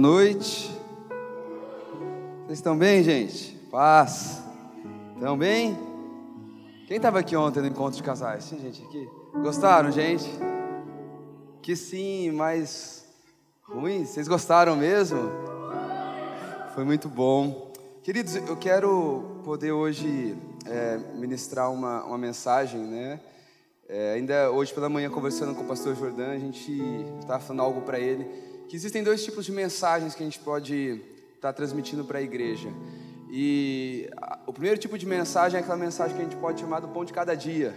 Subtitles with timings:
[0.00, 0.74] Boa noite.
[2.46, 3.54] Vocês estão bem, gente?
[3.70, 4.42] Paz.
[5.14, 5.78] Estão bem?
[6.86, 8.44] Quem estava aqui ontem no encontro de casais?
[8.44, 9.06] Sim, gente aqui.
[9.42, 10.24] Gostaram, gente?
[11.60, 13.04] Que sim, mas
[13.62, 14.06] ruim.
[14.06, 15.20] Vocês gostaram mesmo?
[16.74, 17.70] Foi muito bom.
[18.02, 23.20] Queridos, eu quero poder hoje é, ministrar uma, uma mensagem, né?
[23.86, 26.72] É, ainda hoje pela manhã, conversando com o pastor Jordão, a gente
[27.20, 31.02] estava falando algo para ele, que existem dois tipos de mensagens que a gente pode
[31.34, 32.72] estar tá transmitindo para a igreja.
[33.28, 34.08] E
[34.46, 37.04] o primeiro tipo de mensagem é aquela mensagem que a gente pode chamar do pão
[37.04, 37.74] de cada dia.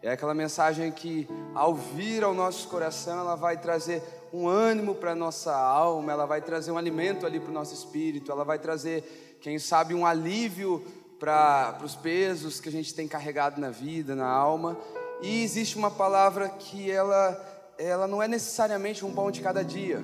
[0.00, 5.12] É aquela mensagem que, ao vir ao nosso coração, ela vai trazer um ânimo para
[5.12, 8.58] a nossa alma, ela vai trazer um alimento ali para o nosso espírito, ela vai
[8.58, 10.82] trazer, quem sabe, um alívio
[11.20, 14.78] para os pesos que a gente tem carregado na vida, na alma.
[15.20, 20.02] E existe uma palavra que ela, ela não é necessariamente um pão de cada dia,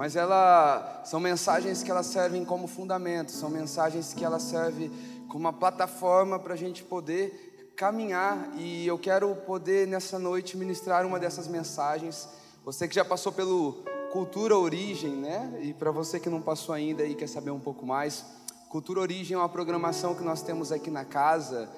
[0.00, 4.90] mas ela são mensagens que elas servem como fundamento, são mensagens que elas servem
[5.28, 8.48] como uma plataforma para a gente poder caminhar.
[8.56, 12.26] E eu quero poder nessa noite ministrar uma dessas mensagens.
[12.64, 15.60] Você que já passou pelo Cultura Origem, né?
[15.60, 18.24] E para você que não passou ainda e quer saber um pouco mais,
[18.70, 21.68] Cultura Origem é uma programação que nós temos aqui na casa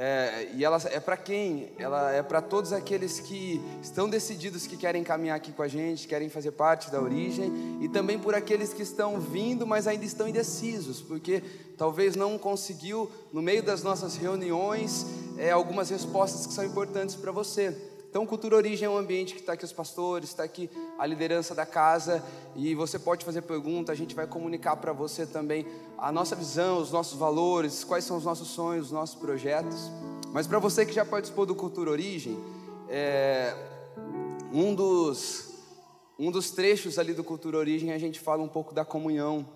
[0.00, 1.72] é, e ela é para quem?
[1.76, 6.06] Ela é para todos aqueles que estão decididos que querem caminhar aqui com a gente,
[6.06, 10.28] querem fazer parte da origem, e também por aqueles que estão vindo, mas ainda estão
[10.28, 11.42] indecisos, porque
[11.76, 15.04] talvez não conseguiu, no meio das nossas reuniões,
[15.36, 17.76] é, algumas respostas que são importantes para você.
[18.10, 21.54] Então, Cultura Origem é um ambiente que está aqui os pastores, está aqui a liderança
[21.54, 22.24] da casa,
[22.56, 25.66] e você pode fazer pergunta, a gente vai comunicar para você também
[25.98, 29.90] a nossa visão, os nossos valores, quais são os nossos sonhos, os nossos projetos.
[30.32, 32.42] Mas para você que já participou do Cultura Origem,
[32.88, 33.54] é,
[34.54, 35.50] um, dos,
[36.18, 39.46] um dos trechos ali do Cultura Origem a gente fala um pouco da comunhão,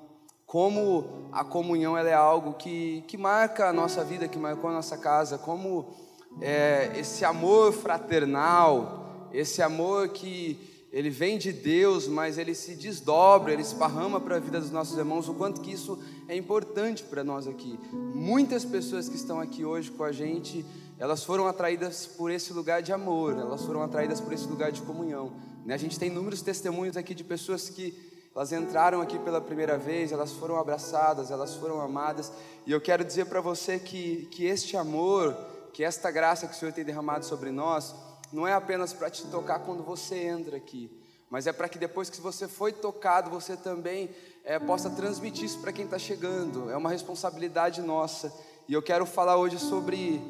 [0.44, 4.74] como a comunhão ela é algo que, que marca a nossa vida, que marcou a
[4.74, 5.94] nossa casa, como
[6.41, 10.59] é, esse amor fraternal, esse amor que
[10.93, 14.98] ele vem de Deus, mas ele se desdobra, ele esparrama para a vida dos nossos
[14.98, 15.98] irmãos, o quanto que isso
[16.28, 17.81] é importante para nós aqui.
[18.15, 20.66] Muitas pessoas que estão aqui hoje com a gente,
[20.98, 24.82] elas foram atraídas por esse lugar de amor, elas foram atraídas por esse lugar de
[24.82, 25.32] comunhão.
[25.64, 25.72] Né?
[25.72, 27.94] A gente tem inúmeros testemunhos aqui de pessoas que
[28.34, 32.32] elas entraram aqui pela primeira vez, elas foram abraçadas, elas foram amadas,
[32.66, 35.37] e eu quero dizer para você que, que este amor,
[35.72, 37.94] que esta graça que o Senhor tem derramado sobre nós,
[38.32, 40.90] não é apenas para te tocar quando você entra aqui,
[41.30, 44.10] mas é para que depois que você foi tocado, você também
[44.44, 46.70] é, possa transmitir isso para quem está chegando.
[46.70, 48.30] É uma responsabilidade nossa.
[48.68, 50.20] E eu quero falar hoje sobre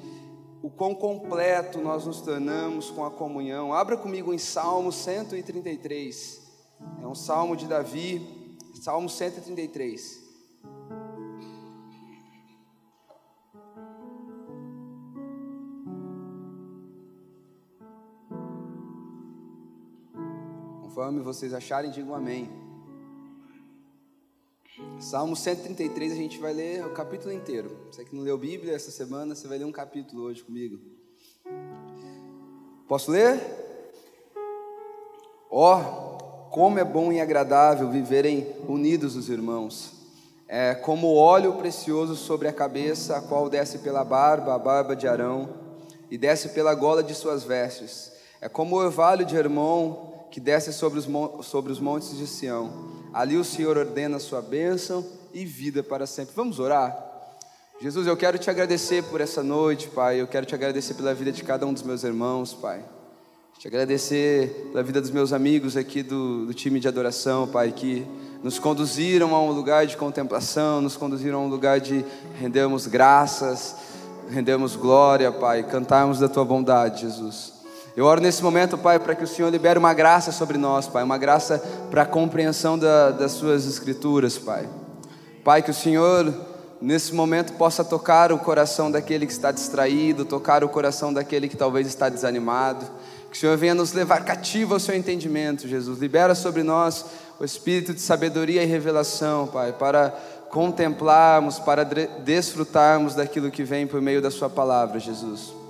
[0.63, 3.75] o quão completo nós nos tornamos com a comunhão.
[3.75, 6.41] Abra comigo em Salmo 133.
[7.03, 10.22] É um salmo de Davi, Salmo 133.
[20.95, 22.51] Conforme vocês acharem, digam amém.
[25.01, 27.75] Salmo 133, a gente vai ler o capítulo inteiro.
[27.91, 30.79] Você que não leu Bíblia essa semana, você vai ler um capítulo hoje comigo.
[32.87, 33.41] Posso ler?
[35.51, 39.95] Ó, oh, como é bom e agradável viverem unidos os irmãos.
[40.47, 45.09] É como óleo precioso sobre a cabeça, a qual desce pela barba, a barba de
[45.09, 45.49] Arão,
[46.11, 48.13] e desce pela gola de suas vestes.
[48.43, 51.07] É como o orvalho de Hermon, que desce sobre os,
[51.47, 52.73] sobre os montes de Sião.
[53.13, 56.35] Ali o Senhor ordena a sua bênção e vida para sempre.
[56.35, 56.97] Vamos orar?
[57.79, 60.19] Jesus, eu quero te agradecer por essa noite, Pai.
[60.19, 62.83] Eu quero te agradecer pela vida de cada um dos meus irmãos, Pai.
[63.59, 68.07] Te agradecer pela vida dos meus amigos aqui do, do time de adoração, Pai, que
[68.43, 72.05] nos conduziram a um lugar de contemplação, nos conduziram a um lugar de
[72.41, 73.77] rendermos graças,
[74.31, 77.62] rendermos glória, Pai, cantarmos da tua bondade, Jesus.
[77.95, 81.03] Eu oro nesse momento, Pai, para que o Senhor libere uma graça sobre nós, Pai,
[81.03, 81.59] uma graça
[81.91, 84.67] para a compreensão da, das Suas Escrituras, Pai.
[85.45, 86.33] Pai, que o Senhor,
[86.81, 91.57] nesse momento, possa tocar o coração daquele que está distraído, tocar o coração daquele que
[91.57, 92.87] talvez está desanimado.
[93.31, 95.99] Que o Senhor venha nos levar cativo ao Seu entendimento, Jesus.
[95.99, 97.05] Libera sobre nós
[97.39, 100.15] o espírito de sabedoria e revelação, Pai, para
[100.49, 105.62] contemplarmos, para desfrutarmos daquilo que vem por meio da Sua palavra, Jesus.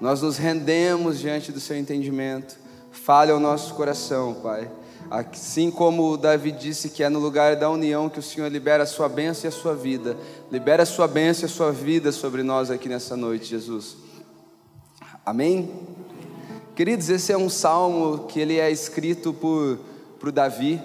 [0.00, 2.58] Nós nos rendemos diante do seu entendimento.
[2.90, 4.70] Fale ao nosso coração, Pai.
[5.10, 8.86] Assim como Davi disse que é no lugar da união que o Senhor libera a
[8.86, 10.16] sua bênção e a sua vida.
[10.50, 13.96] Libera a sua bênção e a sua vida sobre nós aqui nessa noite, Jesus.
[15.24, 15.70] Amém?
[16.74, 19.78] Queridos, esse é um salmo que ele é escrito por,
[20.20, 20.80] por Davi.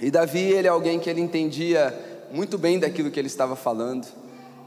[0.00, 1.98] E Davi, ele é alguém que ele entendia
[2.32, 4.06] muito bem daquilo que ele estava falando,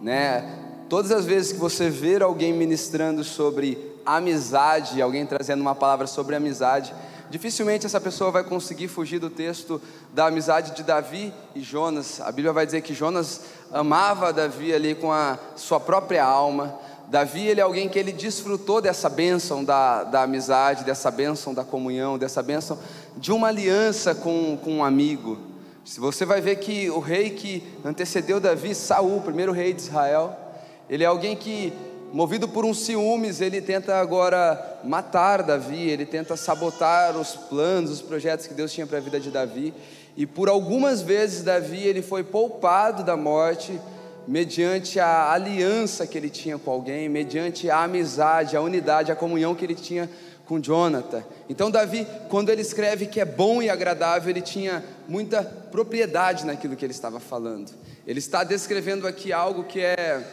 [0.02, 0.75] né?
[0.88, 6.36] Todas as vezes que você ver alguém ministrando sobre amizade, alguém trazendo uma palavra sobre
[6.36, 6.94] amizade,
[7.28, 9.82] dificilmente essa pessoa vai conseguir fugir do texto
[10.14, 12.22] da amizade de Davi e Jonas.
[12.22, 13.42] A Bíblia vai dizer que Jonas
[13.72, 16.78] amava Davi ali com a sua própria alma.
[17.08, 21.64] Davi, ele é alguém que ele desfrutou dessa bênção da, da amizade, dessa bênção da
[21.64, 22.78] comunhão, dessa bênção
[23.18, 25.40] de uma aliança com, com um amigo.
[25.84, 30.45] Se você vai ver que o rei que antecedeu Davi, Saul, primeiro rei de Israel,
[30.90, 31.74] ele é alguém que,
[32.14, 38.02] movido por um ciúmes, ele tenta agora matar Davi, ele tenta sabotar os planos, os
[38.02, 39.74] projetos que Deus tinha para a vida de Davi.
[40.16, 43.80] E por algumas vezes Davi ele foi poupado da morte
[44.28, 49.54] mediante a aliança que ele tinha com alguém, mediante a amizade, a unidade, a comunhão
[49.54, 50.10] que ele tinha
[50.46, 51.24] com Jonathan.
[51.50, 56.76] Então Davi, quando ele escreve que é bom e agradável, ele tinha muita propriedade naquilo
[56.76, 57.72] que ele estava falando.
[58.08, 60.24] Ele está descrevendo aqui algo que é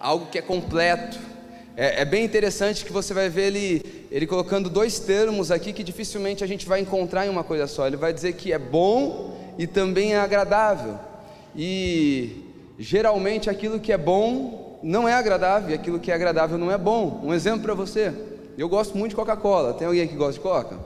[0.00, 1.18] algo que é completo.
[1.76, 5.84] É, é bem interessante que você vai ver ele, ele colocando dois termos aqui que
[5.84, 7.86] dificilmente a gente vai encontrar em uma coisa só.
[7.86, 10.98] Ele vai dizer que é bom e também é agradável.
[11.54, 12.44] E
[12.78, 16.78] geralmente aquilo que é bom não é agradável, e aquilo que é agradável não é
[16.78, 17.20] bom.
[17.22, 18.12] Um exemplo para você:
[18.56, 19.74] eu gosto muito de Coca-Cola.
[19.74, 20.78] Tem alguém que gosta de Coca?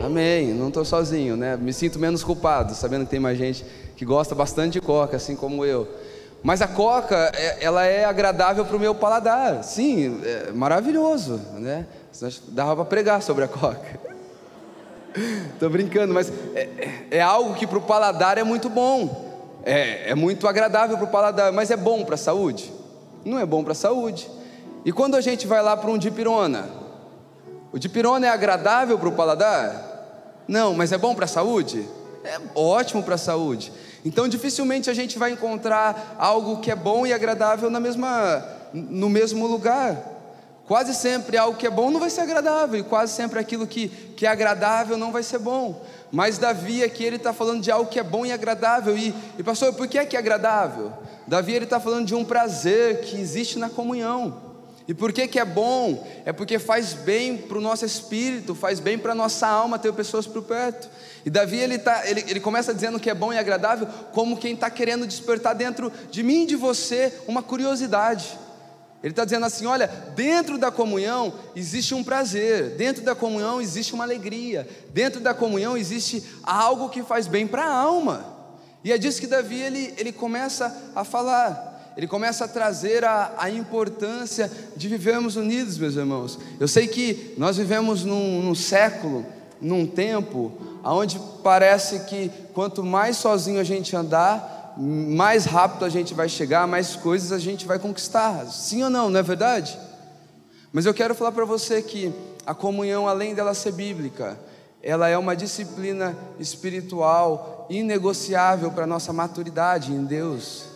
[0.00, 0.54] Amém.
[0.54, 1.56] Não estou sozinho, né?
[1.56, 3.64] Me sinto menos culpado, sabendo que tem mais gente
[3.96, 5.88] que gosta bastante de Coca, assim como eu.
[6.46, 9.64] Mas a Coca, é, ela é agradável para o meu paladar.
[9.64, 11.84] Sim, é maravilhoso, né?
[12.46, 13.98] Dava para pregar sobre a Coca.
[15.52, 16.68] Estou brincando, mas é,
[17.10, 19.26] é algo que para o paladar é muito bom
[19.64, 22.72] é, é muito agradável para o paladar, mas é bom para a saúde?
[23.24, 24.30] Não é bom para a saúde.
[24.84, 26.70] E quando a gente vai lá para um dipirona,
[27.72, 30.44] o dipirona é agradável para o paladar?
[30.46, 31.84] Não, mas é bom para a saúde?
[32.22, 33.72] É ótimo para a saúde.
[34.06, 38.40] Então dificilmente a gente vai encontrar algo que é bom e agradável na mesma,
[38.72, 40.00] no mesmo lugar.
[40.64, 43.88] Quase sempre algo que é bom não vai ser agradável, e quase sempre aquilo que,
[43.88, 45.84] que é agradável não vai ser bom.
[46.12, 48.96] Mas Davi aqui ele está falando de algo que é bom e agradável.
[48.96, 50.92] E, e pastor, por que é que é agradável?
[51.26, 54.45] Davi ele está falando de um prazer que existe na comunhão.
[54.88, 56.06] E por que, que é bom?
[56.24, 59.92] É porque faz bem para o nosso espírito, faz bem para a nossa alma ter
[59.92, 60.88] pessoas por perto.
[61.24, 64.54] E Davi ele, tá, ele, ele começa dizendo que é bom e agradável, como quem
[64.54, 68.38] está querendo despertar dentro de mim e de você uma curiosidade.
[69.02, 73.92] Ele está dizendo assim: olha, dentro da comunhão existe um prazer, dentro da comunhão existe
[73.92, 78.24] uma alegria, dentro da comunhão existe algo que faz bem para a alma.
[78.84, 83.32] E é disso que Davi ele, ele começa a falar, ele começa a trazer a,
[83.38, 86.38] a importância de vivermos unidos, meus irmãos.
[86.60, 89.24] Eu sei que nós vivemos num, num século,
[89.60, 90.52] num tempo,
[90.84, 96.66] onde parece que quanto mais sozinho a gente andar, mais rápido a gente vai chegar,
[96.66, 98.44] mais coisas a gente vai conquistar.
[98.46, 99.78] Sim ou não, não é verdade?
[100.72, 102.12] Mas eu quero falar para você que
[102.44, 104.38] a comunhão, além dela ser bíblica,
[104.82, 110.75] ela é uma disciplina espiritual inegociável para a nossa maturidade em Deus.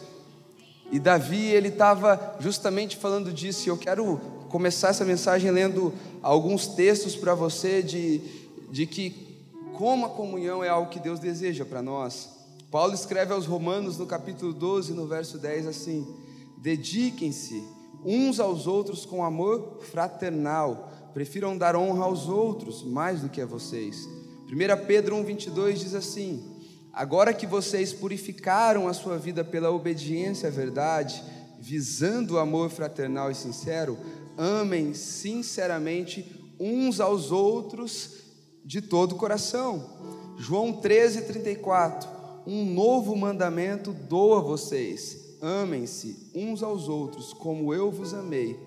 [0.91, 6.67] E Davi, ele estava justamente falando disso, e eu quero começar essa mensagem lendo alguns
[6.67, 8.21] textos para você de,
[8.71, 9.31] de que
[9.75, 12.29] como a comunhão é algo que Deus deseja para nós.
[12.71, 16.07] Paulo escreve aos Romanos no capítulo 12, no verso 10 assim:
[16.59, 17.63] Dediquem-se
[18.05, 23.47] uns aos outros com amor fraternal, prefiram dar honra aos outros mais do que a
[23.47, 24.09] vocês.
[24.49, 26.43] 1 Pedro 1,22 diz assim:
[26.93, 31.23] Agora que vocês purificaram a sua vida pela obediência à verdade,
[31.61, 33.99] visando o amor fraternal e sincero,
[34.37, 38.15] amem sinceramente uns aos outros
[38.65, 40.35] de todo o coração.
[40.39, 47.91] João 13, 34 um novo mandamento dou a vocês: amem-se uns aos outros, como eu
[47.91, 48.59] vos amei.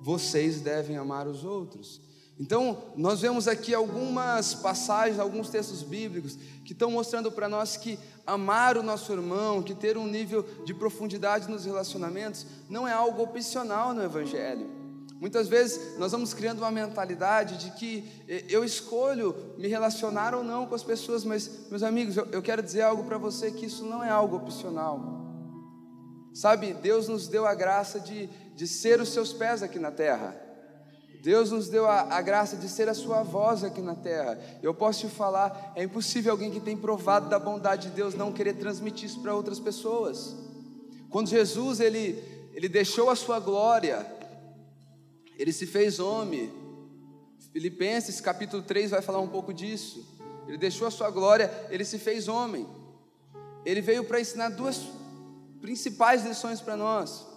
[0.00, 2.00] Vocês devem amar os outros.
[2.40, 7.98] Então, nós vemos aqui algumas passagens, alguns textos bíblicos que estão mostrando para nós que
[8.24, 13.22] amar o nosso irmão, que ter um nível de profundidade nos relacionamentos, não é algo
[13.22, 14.70] opcional no Evangelho.
[15.20, 18.08] Muitas vezes nós vamos criando uma mentalidade de que
[18.48, 22.62] eu escolho me relacionar ou não com as pessoas, mas, meus amigos, eu, eu quero
[22.62, 25.26] dizer algo para você que isso não é algo opcional.
[26.32, 30.47] Sabe, Deus nos deu a graça de, de ser os seus pés aqui na terra.
[31.22, 34.38] Deus nos deu a, a, graça de ser a sua voz aqui na terra.
[34.62, 38.32] Eu posso te falar, é impossível alguém que tem provado da bondade de Deus não
[38.32, 40.36] querer transmitir isso para outras pessoas.
[41.10, 42.22] Quando Jesus ele,
[42.52, 44.06] ele deixou a sua glória,
[45.36, 46.52] ele se fez homem.
[47.52, 50.06] Filipenses capítulo 3 vai falar um pouco disso.
[50.46, 52.66] ele deixou a sua glória, ele se fez homem.
[53.64, 54.82] Ele veio para ensinar duas
[55.60, 57.27] principais lições para nós.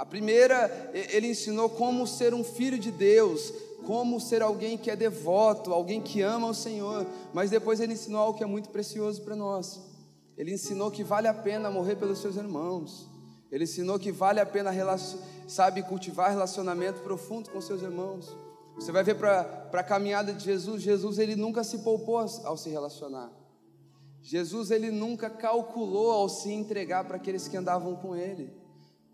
[0.00, 3.52] A primeira, ele ensinou como ser um filho de Deus,
[3.84, 8.22] como ser alguém que é devoto, alguém que ama o Senhor, mas depois ele ensinou
[8.22, 9.78] algo que é muito precioso para nós.
[10.38, 13.10] Ele ensinou que vale a pena morrer pelos seus irmãos.
[13.52, 14.70] Ele ensinou que vale a pena,
[15.46, 18.34] sabe, cultivar relacionamento profundo com seus irmãos.
[18.76, 22.70] Você vai ver para a caminhada de Jesus, Jesus ele nunca se poupou ao se
[22.70, 23.30] relacionar.
[24.22, 28.59] Jesus ele nunca calculou ao se entregar para aqueles que andavam com ele.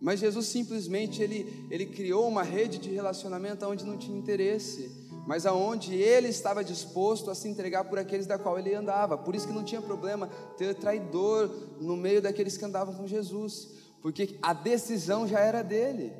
[0.01, 4.91] Mas Jesus simplesmente ele, ele criou uma rede de relacionamento onde não tinha interesse,
[5.27, 9.17] mas aonde ele estava disposto a se entregar por aqueles da qual ele andava.
[9.17, 11.51] Por isso que não tinha problema ter traidor
[11.81, 13.71] no meio daqueles que andavam com Jesus,
[14.03, 16.13] porque a decisão já era dele.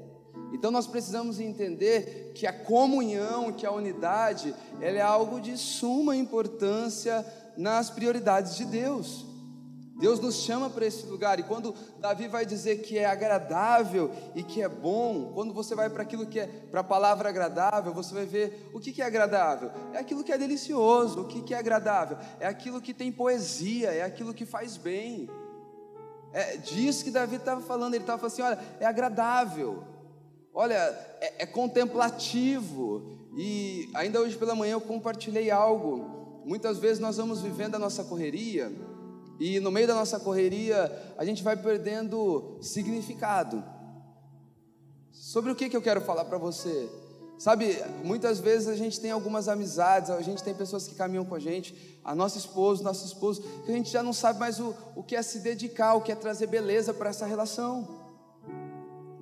[0.53, 6.17] Então nós precisamos entender que a comunhão, que a unidade, ela é algo de suma
[6.17, 7.25] importância
[7.57, 9.26] nas prioridades de Deus.
[9.99, 14.43] Deus nos chama para esse lugar, e quando Davi vai dizer que é agradável e
[14.43, 18.13] que é bom, quando você vai para aquilo que é, para a palavra agradável, você
[18.13, 21.55] vai ver o que, que é agradável, é aquilo que é delicioso, o que, que
[21.55, 25.31] é agradável, é aquilo que tem poesia, é aquilo que faz bem,
[26.31, 29.83] é disso que Davi estava falando, ele estava falando assim: olha, é agradável,
[30.53, 30.75] olha,
[31.23, 33.03] é, é contemplativo,
[33.35, 38.05] e ainda hoje pela manhã eu compartilhei algo, muitas vezes nós vamos vivendo a nossa
[38.05, 38.71] correria,
[39.39, 43.63] e no meio da nossa correria, a gente vai perdendo significado.
[45.13, 46.89] Sobre o que, que eu quero falar para você?
[47.39, 51.35] Sabe, muitas vezes a gente tem algumas amizades, a gente tem pessoas que caminham com
[51.35, 54.75] a gente, a nossa esposa, nosso esposo, que a gente já não sabe mais o,
[54.95, 58.06] o que é se dedicar, o que é trazer beleza para essa relação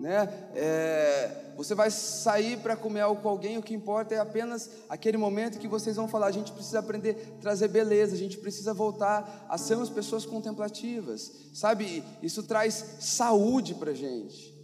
[0.04, 0.28] né?
[0.54, 5.16] É, você vai sair para comer algo com alguém, o que importa é apenas aquele
[5.16, 6.26] momento que vocês vão falar.
[6.26, 11.32] A gente precisa aprender a trazer beleza, a gente precisa voltar a sermos pessoas contemplativas,
[11.54, 12.04] sabe?
[12.22, 14.54] Isso traz saúde para a gente.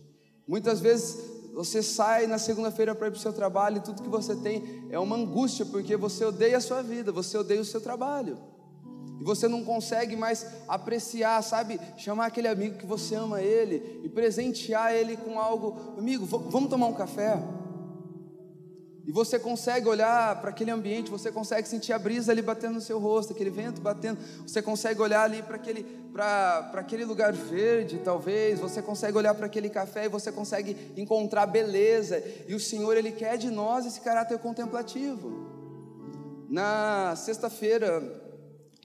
[0.46, 1.16] Muitas vezes
[1.54, 4.88] você sai na segunda-feira para ir para o seu trabalho e tudo que você tem
[4.90, 8.36] é uma angústia, porque você odeia a sua vida, você odeia o seu trabalho
[9.20, 11.78] e você não consegue mais apreciar, sabe?
[11.98, 16.86] Chamar aquele amigo que você ama ele e presentear ele com algo, amigo, vamos tomar
[16.86, 17.38] um café.
[19.06, 22.80] E você consegue olhar para aquele ambiente, você consegue sentir a brisa ali batendo no
[22.80, 25.84] seu rosto, aquele vento batendo, você consegue olhar ali para aquele,
[26.74, 32.22] aquele lugar verde, talvez, você consegue olhar para aquele café e você consegue encontrar beleza,
[32.46, 35.48] e o Senhor, Ele quer de nós esse caráter contemplativo.
[36.48, 38.29] Na sexta-feira,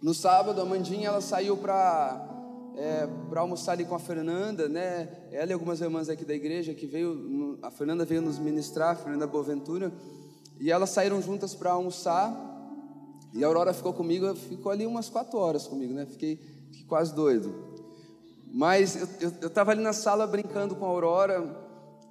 [0.02, 2.36] no sábado, a Mandinha ela saiu para
[2.78, 5.08] é, para almoçar ali com a Fernanda, né?
[5.32, 8.96] Ela e algumas irmãs aqui da igreja que veio, a Fernanda veio nos ministrar, a
[8.96, 9.92] Fernanda Boaventura,
[10.60, 12.54] e elas saíram juntas para almoçar.
[13.34, 16.06] E a Aurora ficou comigo, ficou ali umas quatro horas comigo, né?
[16.06, 16.38] Fiquei,
[16.72, 17.54] fiquei quase doido.
[18.48, 21.44] Mas eu estava ali na sala brincando com a Aurora,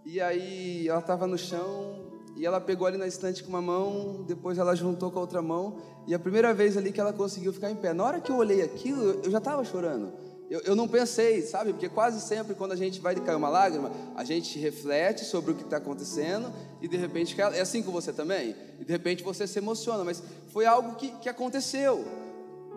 [0.05, 4.25] e aí ela estava no chão, e ela pegou ali na estante com uma mão,
[4.27, 5.77] depois ela juntou com a outra mão,
[6.07, 7.93] e a primeira vez ali que ela conseguiu ficar em pé.
[7.93, 10.13] Na hora que eu olhei aquilo, eu já estava chorando.
[10.51, 11.73] Eu, eu, não pensei, sabe?
[11.73, 15.55] Porque quase sempre quando a gente vai cair uma lágrima, a gente reflete sobre o
[15.55, 18.55] que está acontecendo e de repente é assim com você também.
[18.79, 22.05] E de repente você se emociona, mas foi algo que, que aconteceu.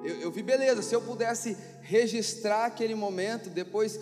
[0.03, 0.81] Eu, eu vi beleza.
[0.81, 3.99] Se eu pudesse registrar aquele momento, depois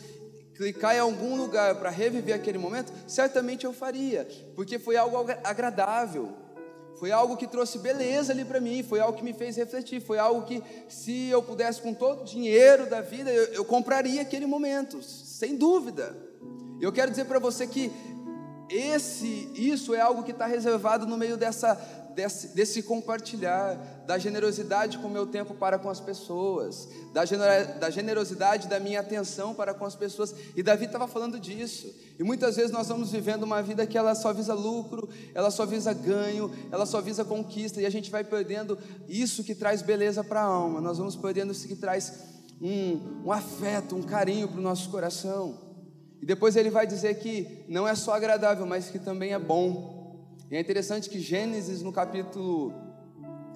[0.55, 6.31] clicar em algum lugar para reviver aquele momento, certamente eu faria, porque foi algo agradável,
[6.97, 10.17] foi algo que trouxe beleza ali para mim, foi algo que me fez refletir, foi
[10.17, 14.45] algo que, se eu pudesse com todo o dinheiro da vida, eu, eu compraria aquele
[14.45, 16.15] momento, sem dúvida.
[16.79, 17.91] Eu quero dizer para você que
[18.69, 21.75] esse, isso é algo que está reservado no meio dessa
[22.15, 23.75] desse, desse compartilhar,
[24.07, 27.23] da generosidade com o meu tempo para com as pessoas, da,
[27.79, 30.33] da generosidade da minha atenção para com as pessoas.
[30.55, 31.93] E Davi estava falando disso.
[32.17, 35.65] E muitas vezes nós vamos vivendo uma vida que ela só visa lucro, ela só
[35.65, 40.23] visa ganho, ela só visa conquista, e a gente vai perdendo isso que traz beleza
[40.23, 42.13] para a alma, nós vamos perdendo isso que traz
[42.61, 45.59] um, um afeto, um carinho para o nosso coração.
[46.21, 49.94] E depois ele vai dizer que não é só agradável, mas que também é bom.
[50.49, 52.71] E é interessante que Gênesis, no capítulo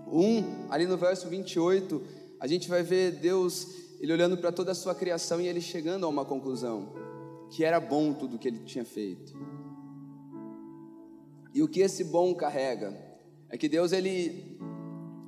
[0.08, 2.02] 1, ali no verso 28,
[2.40, 3.68] a gente vai ver Deus,
[4.00, 6.94] ele olhando para toda a sua criação e ele chegando a uma conclusão,
[7.52, 9.34] que era bom tudo que ele tinha feito.
[11.54, 12.98] E o que esse bom carrega?
[13.50, 14.58] É que Deus, ele,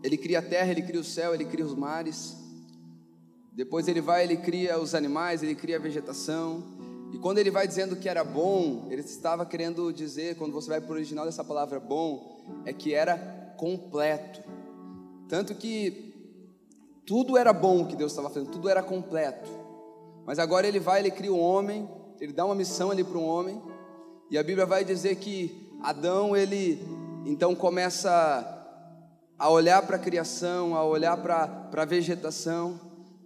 [0.04, 2.38] ele cria a terra, ele cria o céu, ele cria os mares.
[3.52, 6.64] Depois ele vai, ele cria os animais, ele cria a vegetação,
[7.12, 10.80] e quando ele vai dizendo que era bom, ele estava querendo dizer, quando você vai
[10.80, 13.18] para o original dessa palavra bom, é que era
[13.58, 14.42] completo.
[15.28, 16.14] Tanto que
[17.06, 19.50] tudo era bom que Deus estava fazendo, tudo era completo.
[20.26, 21.90] Mas agora ele vai, ele cria o um homem,
[22.20, 23.62] ele dá uma missão ali para um homem,
[24.30, 26.80] e a Bíblia vai dizer que Adão, ele
[27.26, 28.58] então começa
[29.38, 32.80] a olhar para a criação, a olhar para a vegetação,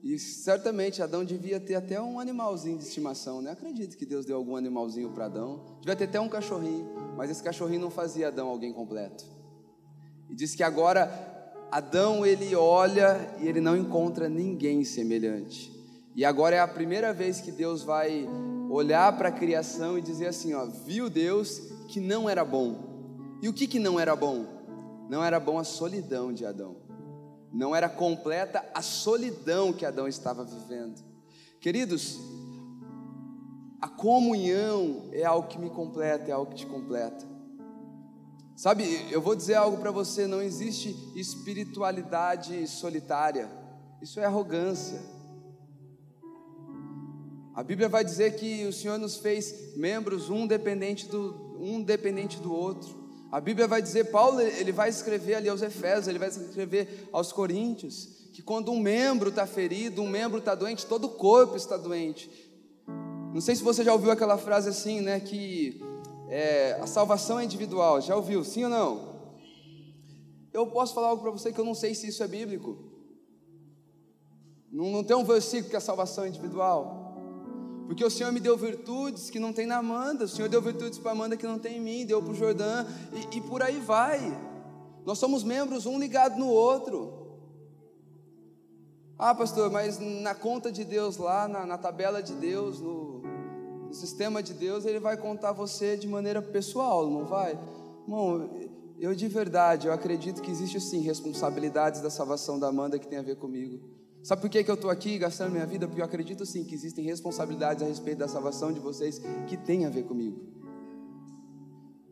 [0.05, 3.50] e certamente Adão devia ter até um animalzinho de estimação, né?
[3.50, 7.41] Acredito que Deus deu algum animalzinho para Adão, devia ter até um cachorrinho, mas esse
[7.41, 9.25] cachorrinho não fazia Adão alguém completo.
[10.29, 11.12] E diz que agora
[11.71, 15.74] Adão ele olha e ele não encontra ninguém semelhante.
[16.15, 18.29] E agora é a primeira vez que Deus vai
[18.69, 23.38] olhar para a criação e dizer assim, ó, viu Deus que não era bom.
[23.41, 24.45] E o que que não era bom?
[25.09, 26.85] Não era bom a solidão de Adão.
[27.55, 31.01] Não era completa a solidão que Adão estava vivendo.
[31.62, 32.19] Queridos,
[33.79, 37.25] a comunhão é algo que me completa, é algo que te completa.
[38.57, 43.50] Sabe, eu vou dizer algo para você: não existe espiritualidade solitária,
[44.01, 45.01] isso é arrogância.
[47.53, 52.38] A Bíblia vai dizer que o Senhor nos fez membros, um dependente do, um dependente
[52.38, 53.04] do outro.
[53.36, 57.34] A Bíblia vai dizer, Paulo, ele vai escrever ali aos Efésios, ele vai escrever aos
[57.34, 61.75] Coríntios, que quando um membro está ferido, um membro está doente, todo o corpo está
[61.75, 62.32] doente.
[63.34, 65.82] Não sei se você já ouviu aquela frase assim, né, que
[66.30, 68.00] é, a salvação é individual.
[68.00, 69.15] Já ouviu, sim ou não?
[70.54, 72.77] Eu posso falar algo para você que eu não sei se isso é bíblico.
[74.72, 77.04] Não, não tem um versículo que a salvação é individual.
[77.86, 80.98] Porque o Senhor me deu virtudes que não tem na Amanda, o Senhor deu virtudes
[80.98, 83.80] para Amanda que não tem em mim, deu para o Jordão, e, e, por aí
[83.80, 84.20] vai.
[85.06, 87.25] Nós somos membros um ligado no outro.
[89.18, 93.22] Ah, pastor, mas na conta de Deus lá, na, na tabela de Deus, no,
[93.88, 97.58] no, sistema de Deus, Ele vai contar você de maneira pessoal, não vai?
[98.04, 98.50] Irmão,
[99.00, 103.19] eu de verdade, eu acredito que existe sim responsabilidades da salvação da Amanda que tem
[103.19, 103.80] a ver comigo.
[104.25, 105.88] Sabe por que, que eu estou aqui gastando minha vida?
[105.88, 109.85] Porque eu acredito sim que existem responsabilidades a respeito da salvação de vocês que tem
[109.85, 110.41] a ver comigo.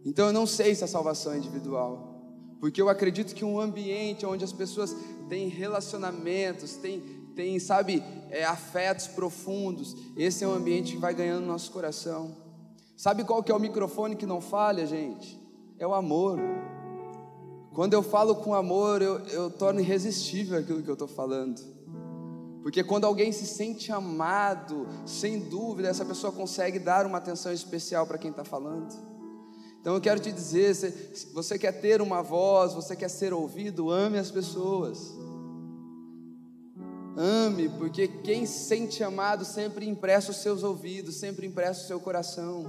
[0.06, 2.21] Então eu não sei se a salvação é individual,
[2.60, 4.95] porque eu acredito que um ambiente onde as pessoas
[5.28, 7.02] têm relacionamentos, têm,
[7.36, 12.38] têm sabe, é, afetos profundos, esse é um ambiente que vai ganhando nosso coração.
[12.95, 15.41] Sabe qual que é o microfone que não falha, gente?
[15.80, 16.38] É o amor.
[17.73, 21.73] Quando eu falo com amor, eu, eu torno irresistível aquilo que eu estou falando.
[22.63, 28.08] Porque quando alguém se sente amado, sem dúvida, essa pessoa consegue dar uma atenção especial
[28.08, 28.95] para quem está falando.
[29.82, 33.91] Então eu quero te dizer: se você quer ter uma voz, você quer ser ouvido,
[33.91, 35.13] ame as pessoas.
[37.17, 41.99] Ame, porque quem se sente amado sempre empresta os seus ouvidos, sempre empresta o seu
[41.99, 42.65] coração.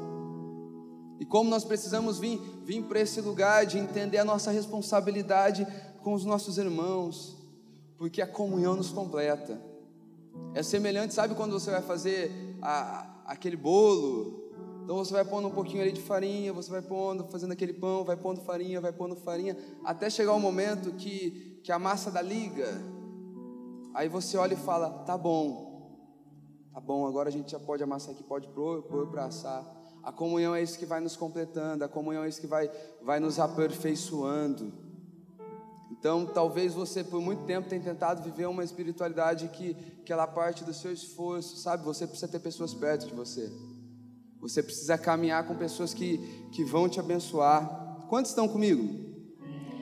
[1.20, 5.64] E como nós precisamos vir, vir para esse lugar de entender a nossa responsabilidade
[6.02, 7.36] com os nossos irmãos,
[7.96, 9.73] porque a comunhão nos completa.
[10.54, 12.30] É semelhante, sabe quando você vai fazer
[12.62, 14.44] a, aquele bolo?
[14.84, 18.04] Então você vai pondo um pouquinho ali de farinha, você vai pondo, fazendo aquele pão,
[18.04, 22.10] vai pondo farinha, vai pondo farinha, até chegar o um momento que, que a massa
[22.10, 22.68] dá liga.
[23.94, 25.98] Aí você olha e fala: tá bom,
[26.72, 29.64] tá bom, agora a gente já pode amassar aqui, pode pôr para assar.
[30.02, 32.70] A comunhão é isso que vai nos completando, a comunhão é isso que vai,
[33.02, 34.70] vai nos aperfeiçoando.
[36.04, 39.72] Então, talvez você por muito tempo tenha tentado viver uma espiritualidade que,
[40.04, 41.82] que ela parte do seu esforço, sabe?
[41.82, 43.50] Você precisa ter pessoas perto de você.
[44.38, 46.18] Você precisa caminhar com pessoas que,
[46.52, 48.04] que vão te abençoar.
[48.06, 48.86] Quantos estão comigo?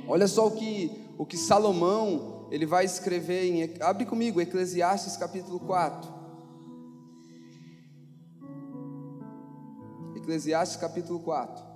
[0.07, 3.83] Olha só o que, o que Salomão ele vai escrever em.
[3.83, 6.09] Abre comigo, Eclesiastes capítulo 4.
[10.15, 11.72] Eclesiastes capítulo 4.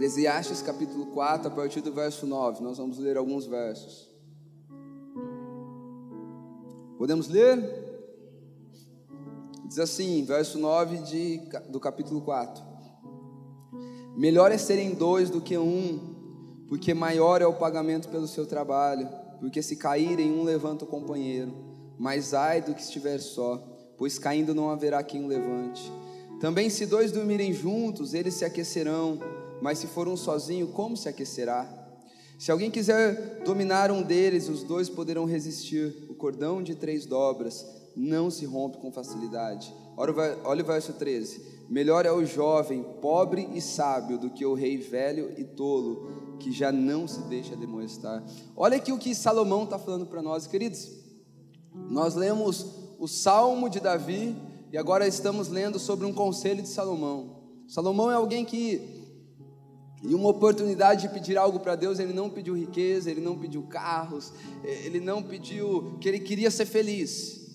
[0.00, 4.08] Eclesiastes capítulo 4, a partir do verso 9, nós vamos ler alguns versos.
[6.96, 7.58] Podemos ler?
[9.66, 12.64] Diz assim, verso 9 de, do capítulo 4:
[14.16, 19.06] Melhor é serem dois do que um, porque maior é o pagamento pelo seu trabalho,
[19.38, 21.52] porque se caírem, um levanta o companheiro,
[21.98, 23.62] mas ai do que estiver só,
[23.98, 25.92] pois caindo não haverá quem o levante.
[26.40, 29.18] Também, se dois dormirem juntos, eles se aquecerão
[29.60, 31.68] mas se for um sozinho, como se aquecerá?
[32.38, 36.06] Se alguém quiser dominar um deles, os dois poderão resistir.
[36.08, 39.74] O cordão de três dobras não se rompe com facilidade.
[39.96, 44.78] Olha o verso 13: Melhor é o jovem, pobre e sábio, do que o rei
[44.78, 48.24] velho e tolo, que já não se deixa demonstrar.
[48.56, 50.88] Olha aqui o que Salomão está falando para nós, queridos.
[51.90, 52.66] Nós lemos
[52.98, 54.34] o Salmo de Davi
[54.72, 58.99] e agora estamos lendo sobre um conselho de Salomão Salomão é alguém que
[60.02, 63.62] em uma oportunidade de pedir algo para Deus, ele não pediu riqueza, ele não pediu
[63.62, 64.32] carros,
[64.64, 67.48] ele não pediu que ele queria ser feliz,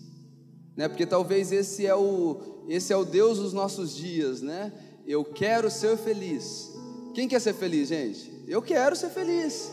[0.75, 0.87] né?
[0.87, 4.71] Porque talvez esse é o esse é o Deus dos nossos dias, né?
[5.05, 6.71] Eu quero ser feliz.
[7.13, 8.43] Quem quer ser feliz, gente?
[8.47, 9.71] Eu quero ser feliz.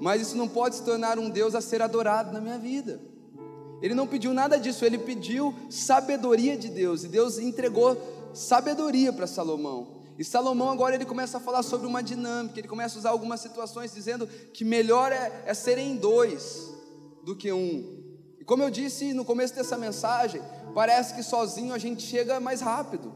[0.00, 3.00] Mas isso não pode se tornar um Deus a ser adorado na minha vida.
[3.82, 7.96] Ele não pediu nada disso, ele pediu sabedoria de Deus, e Deus entregou
[8.34, 9.99] sabedoria para Salomão.
[10.20, 13.40] E Salomão agora ele começa a falar sobre uma dinâmica, ele começa a usar algumas
[13.40, 16.74] situações dizendo que melhor é, é serem dois
[17.24, 18.04] do que um.
[18.38, 20.42] E como eu disse no começo dessa mensagem,
[20.74, 23.10] parece que sozinho a gente chega mais rápido.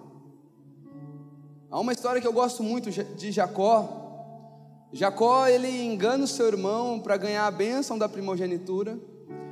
[1.70, 4.88] Há uma história que eu gosto muito de Jacó.
[4.90, 8.98] Jacó ele engana o seu irmão para ganhar a bênção da primogenitura.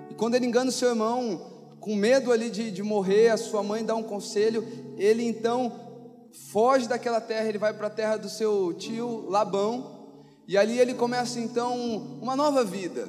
[0.09, 3.63] E quando ele engana o seu irmão, com medo ali de, de morrer, a sua
[3.63, 5.92] mãe dá um conselho, ele então
[6.33, 10.09] foge daquela terra, ele vai para a terra do seu tio Labão,
[10.49, 11.75] e ali ele começa então
[12.21, 13.09] uma nova vida,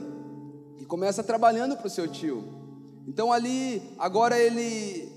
[0.79, 2.43] e começa trabalhando para o seu tio.
[3.07, 5.11] Então ali, agora ele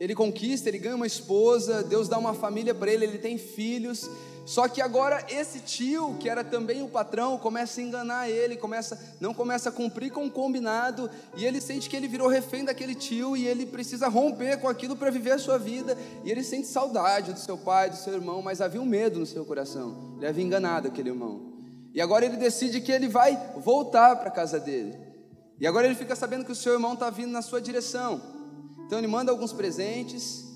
[0.00, 4.08] ele conquista, ele ganha uma esposa, Deus dá uma família para ele, ele tem filhos,
[4.48, 8.98] só que agora esse tio, que era também o patrão, começa a enganar ele, começa,
[9.20, 12.94] não começa a cumprir com o combinado, e ele sente que ele virou refém daquele
[12.94, 16.66] tio e ele precisa romper com aquilo para viver a sua vida, e ele sente
[16.66, 20.14] saudade do seu pai, do seu irmão, mas havia um medo no seu coração.
[20.16, 21.52] Ele havia enganado aquele irmão.
[21.92, 24.98] E agora ele decide que ele vai voltar para a casa dele.
[25.60, 28.18] E agora ele fica sabendo que o seu irmão está vindo na sua direção.
[28.86, 30.47] Então ele manda alguns presentes,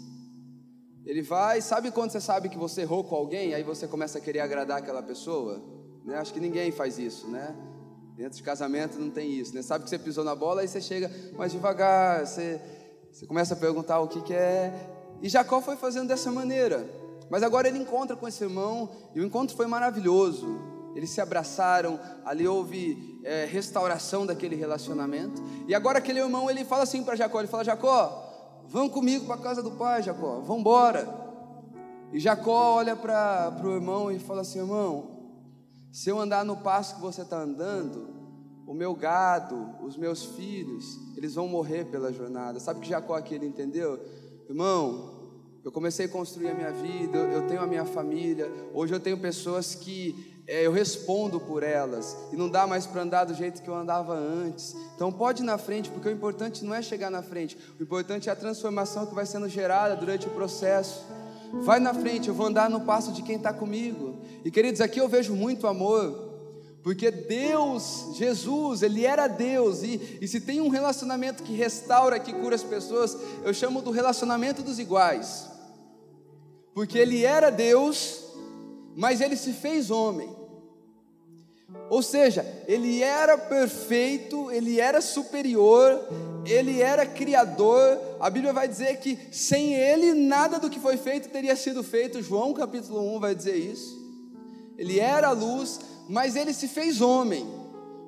[1.04, 4.20] ele vai, sabe quando você sabe que você errou com alguém, aí você começa a
[4.20, 5.60] querer agradar aquela pessoa?
[6.04, 6.16] Né?
[6.16, 7.54] Acho que ninguém faz isso, né?
[8.16, 9.62] Dentro de casamento não tem isso, né?
[9.62, 12.60] Sabe que você pisou na bola, aí você chega mais devagar, você,
[13.10, 14.72] você começa a perguntar o que, que é.
[15.20, 16.88] E Jacó foi fazendo dessa maneira.
[17.30, 20.60] Mas agora ele encontra com esse irmão, e o encontro foi maravilhoso.
[20.94, 25.42] Eles se abraçaram, ali houve é, restauração daquele relacionamento.
[25.66, 28.31] E agora aquele irmão ele fala assim para Jacó, ele fala: Jacó,
[28.72, 31.06] Vão comigo para a casa do pai, Jacó, vão embora.
[32.11, 35.11] E Jacó olha para o irmão e fala assim: irmão,
[35.92, 38.08] se eu andar no passo que você está andando,
[38.66, 42.58] o meu gado, os meus filhos, eles vão morrer pela jornada.
[42.58, 44.00] Sabe que Jacó aqui ele entendeu?
[44.48, 45.20] Irmão,
[45.62, 49.18] eu comecei a construir a minha vida, eu tenho a minha família, hoje eu tenho
[49.18, 53.62] pessoas que é, eu respondo por elas e não dá mais para andar do jeito
[53.62, 54.74] que eu andava antes.
[54.94, 58.28] Então pode ir na frente, porque o importante não é chegar na frente, o importante
[58.28, 61.05] é a transformação que vai sendo gerada durante o processo.
[61.64, 64.16] Vai na frente, eu vou andar no passo de quem está comigo.
[64.44, 66.31] E queridos, aqui eu vejo muito amor,
[66.83, 72.33] porque Deus, Jesus, Ele era Deus, e, e se tem um relacionamento que restaura, que
[72.33, 75.46] cura as pessoas, eu chamo do relacionamento dos iguais,
[76.74, 78.21] porque Ele era Deus
[78.96, 80.28] mas ele se fez homem.
[81.88, 86.09] Ou seja, ele era perfeito, ele era superior,
[86.46, 87.98] ele era criador.
[88.20, 92.22] A Bíblia vai dizer que sem ele nada do que foi feito teria sido feito.
[92.22, 94.00] João capítulo 1 vai dizer isso.
[94.76, 97.46] Ele era a luz, mas ele se fez homem,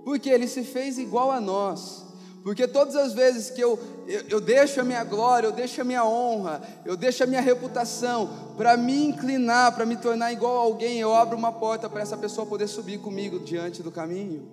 [0.05, 2.04] porque ele se fez igual a nós.
[2.44, 5.85] Porque todas as vezes que eu, eu, eu, deixo a minha glória, eu deixo a
[5.85, 10.61] minha honra, eu deixo a minha reputação para me inclinar, para me tornar igual a
[10.61, 14.46] alguém, eu abro uma porta para essa pessoa poder subir comigo diante do caminho.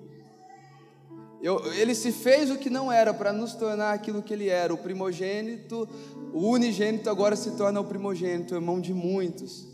[1.41, 4.73] Eu, ele se fez o que não era para nos tornar aquilo que ele era,
[4.73, 5.86] o primogênito,
[6.32, 9.67] o unigênito agora se torna o primogênito, irmão de muitos.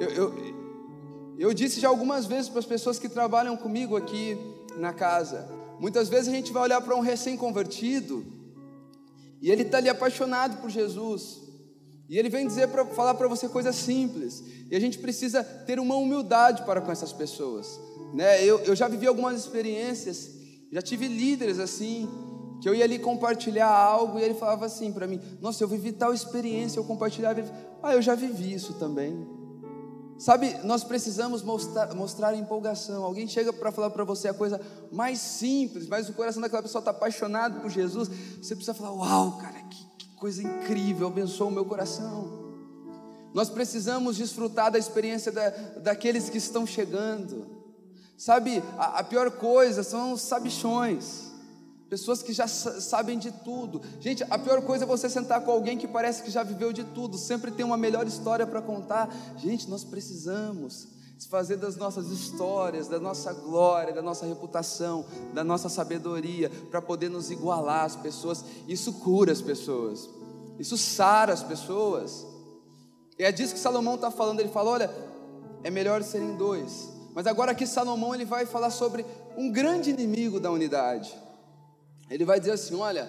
[0.00, 0.34] Eu, eu,
[1.38, 4.36] eu disse já algumas vezes para as pessoas que trabalham comigo aqui
[4.76, 5.48] na casa,
[5.84, 8.24] Muitas vezes a gente vai olhar para um recém-convertido
[9.42, 11.42] e ele está ali apaixonado por Jesus.
[12.08, 14.42] E ele vem dizer para falar para você coisas simples.
[14.70, 17.78] E a gente precisa ter uma humildade para com essas pessoas.
[18.14, 18.42] Né?
[18.42, 20.30] Eu, eu já vivi algumas experiências,
[20.72, 22.08] já tive líderes assim,
[22.62, 25.92] que eu ia ali compartilhar algo e ele falava assim para mim: Nossa, eu vivi
[25.92, 27.44] tal experiência, eu compartilhava.
[27.82, 29.33] Ah, eu já vivi isso também.
[30.18, 33.02] Sabe, nós precisamos mostrar, mostrar empolgação.
[33.02, 34.60] Alguém chega para falar para você a coisa
[34.92, 38.08] mais simples, mas o coração daquela pessoa está apaixonado por Jesus.
[38.40, 42.44] Você precisa falar: Uau, cara, que, que coisa incrível, abençoa o meu coração.
[43.34, 47.46] Nós precisamos desfrutar da experiência da, daqueles que estão chegando.
[48.16, 51.33] Sabe, a, a pior coisa são os sabichões.
[51.94, 53.80] Pessoas que já sabem de tudo.
[54.00, 56.82] Gente, a pior coisa é você sentar com alguém que parece que já viveu de
[56.82, 59.08] tudo, sempre tem uma melhor história para contar.
[59.36, 65.68] Gente, nós precisamos desfazer das nossas histórias, da nossa glória, da nossa reputação, da nossa
[65.68, 68.44] sabedoria, para poder nos igualar às pessoas.
[68.66, 70.10] Isso cura as pessoas,
[70.58, 72.26] isso sara as pessoas.
[73.16, 74.40] E é disso que Salomão está falando.
[74.40, 74.90] Ele fala: olha,
[75.62, 76.88] é melhor serem dois.
[77.14, 81.22] Mas agora aqui Salomão ele vai falar sobre um grande inimigo da unidade.
[82.10, 83.08] Ele vai dizer assim: olha,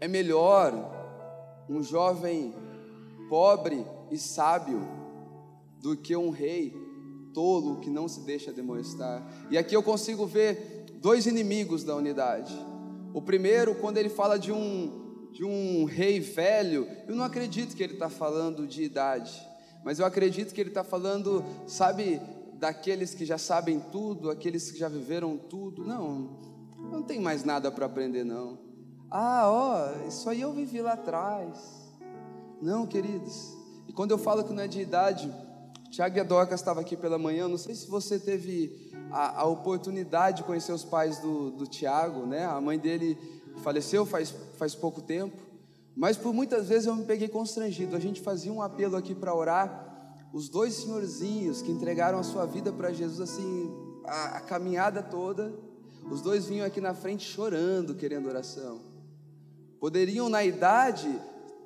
[0.00, 0.72] é melhor
[1.68, 2.54] um jovem
[3.28, 4.86] pobre e sábio
[5.80, 6.74] do que um rei
[7.32, 9.22] tolo que não se deixa demonstrar.
[9.50, 12.54] E aqui eu consigo ver dois inimigos da unidade.
[13.12, 17.82] O primeiro, quando ele fala de um de um rei velho, eu não acredito que
[17.82, 19.46] ele está falando de idade,
[19.84, 22.22] mas eu acredito que ele está falando, sabe,
[22.54, 25.84] daqueles que já sabem tudo, aqueles que já viveram tudo.
[25.84, 26.38] Não,
[26.90, 28.58] não tem mais nada para aprender, não.
[29.10, 31.86] Ah, ó, isso aí eu vivi lá atrás.
[32.60, 33.56] Não, queridos.
[33.86, 35.32] E quando eu falo que não é de idade,
[35.90, 37.48] Tiago e a Dorcas estavam aqui pela manhã.
[37.48, 42.26] Não sei se você teve a, a oportunidade de conhecer os pais do, do Tiago,
[42.26, 42.44] né?
[42.44, 43.16] A mãe dele
[43.62, 45.36] faleceu faz, faz pouco tempo.
[45.94, 47.96] Mas por muitas vezes eu me peguei constrangido.
[47.96, 49.84] A gente fazia um apelo aqui para orar.
[50.32, 55.54] Os dois senhorzinhos que entregaram a sua vida para Jesus, assim, a, a caminhada toda,
[56.10, 58.80] os dois vinham aqui na frente chorando, querendo oração.
[59.80, 61.08] Poderiam, na idade,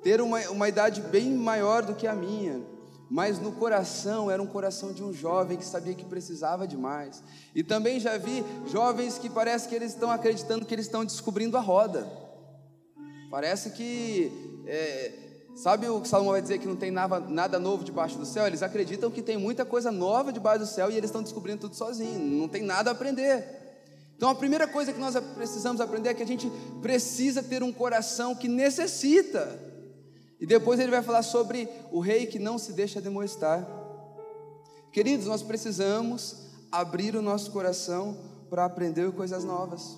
[0.03, 2.61] ter uma, uma idade bem maior do que a minha,
[3.09, 7.21] mas no coração era um coração de um jovem que sabia que precisava de mais.
[7.53, 11.55] E também já vi jovens que parece que eles estão acreditando que eles estão descobrindo
[11.57, 12.07] a roda.
[13.29, 15.13] Parece que, é,
[15.55, 18.47] sabe o que Salomão vai dizer que não tem nada, nada novo debaixo do céu?
[18.47, 21.75] Eles acreditam que tem muita coisa nova debaixo do céu e eles estão descobrindo tudo
[21.75, 23.60] sozinhos, não tem nada a aprender.
[24.21, 26.47] Então a primeira coisa que nós precisamos aprender é que a gente
[26.79, 29.59] precisa ter um coração que necessita
[30.39, 33.67] e depois ele vai falar sobre o rei que não se deixa demonstrar.
[34.91, 38.15] Queridos, nós precisamos abrir o nosso coração
[38.47, 39.97] para aprender coisas novas.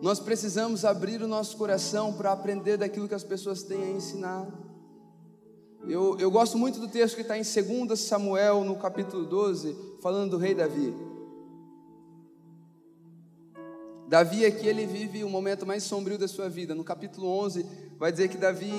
[0.00, 4.48] Nós precisamos abrir o nosso coração para aprender daquilo que as pessoas têm a ensinar.
[5.86, 10.30] Eu, eu gosto muito do texto que está em 2 Samuel, no capítulo 12, falando
[10.30, 11.17] do rei Davi.
[14.08, 16.74] Davi aqui ele vive o momento mais sombrio da sua vida.
[16.74, 17.66] No capítulo 11,
[17.98, 18.72] vai dizer que Davi,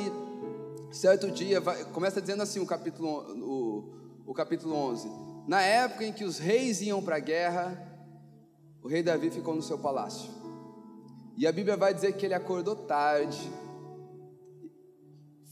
[0.91, 3.93] certo dia, vai, começa dizendo assim o capítulo, o,
[4.25, 5.07] o capítulo 11:
[5.47, 7.77] Na época em que os reis iam para a guerra,
[8.81, 10.31] o rei Davi ficou no seu palácio.
[11.37, 13.51] E a Bíblia vai dizer que ele acordou tarde,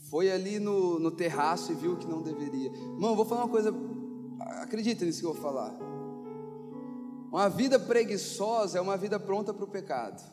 [0.09, 2.71] foi ali no, no terraço e viu que não deveria.
[2.71, 3.71] Irmão, vou falar uma coisa,
[4.63, 5.96] acredita nisso que eu vou falar.
[7.31, 10.23] Uma vida preguiçosa é uma vida pronta para o pecado.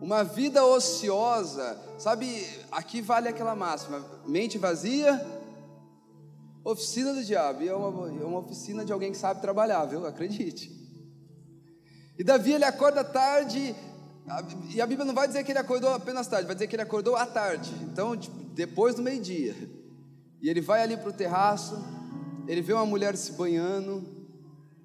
[0.00, 5.24] Uma vida ociosa, sabe, aqui vale aquela máxima: mente vazia,
[6.64, 7.62] oficina do diabo.
[7.62, 10.06] E é uma, é uma oficina de alguém que sabe trabalhar, viu?
[10.06, 10.76] Acredite.
[12.18, 13.74] E Davi ele acorda tarde,
[14.70, 16.82] e a Bíblia não vai dizer que ele acordou apenas tarde, vai dizer que ele
[16.82, 18.16] acordou à tarde, então
[18.54, 19.54] depois do meio-dia.
[20.42, 21.78] E ele vai ali para o terraço,
[22.46, 24.17] ele vê uma mulher se banhando,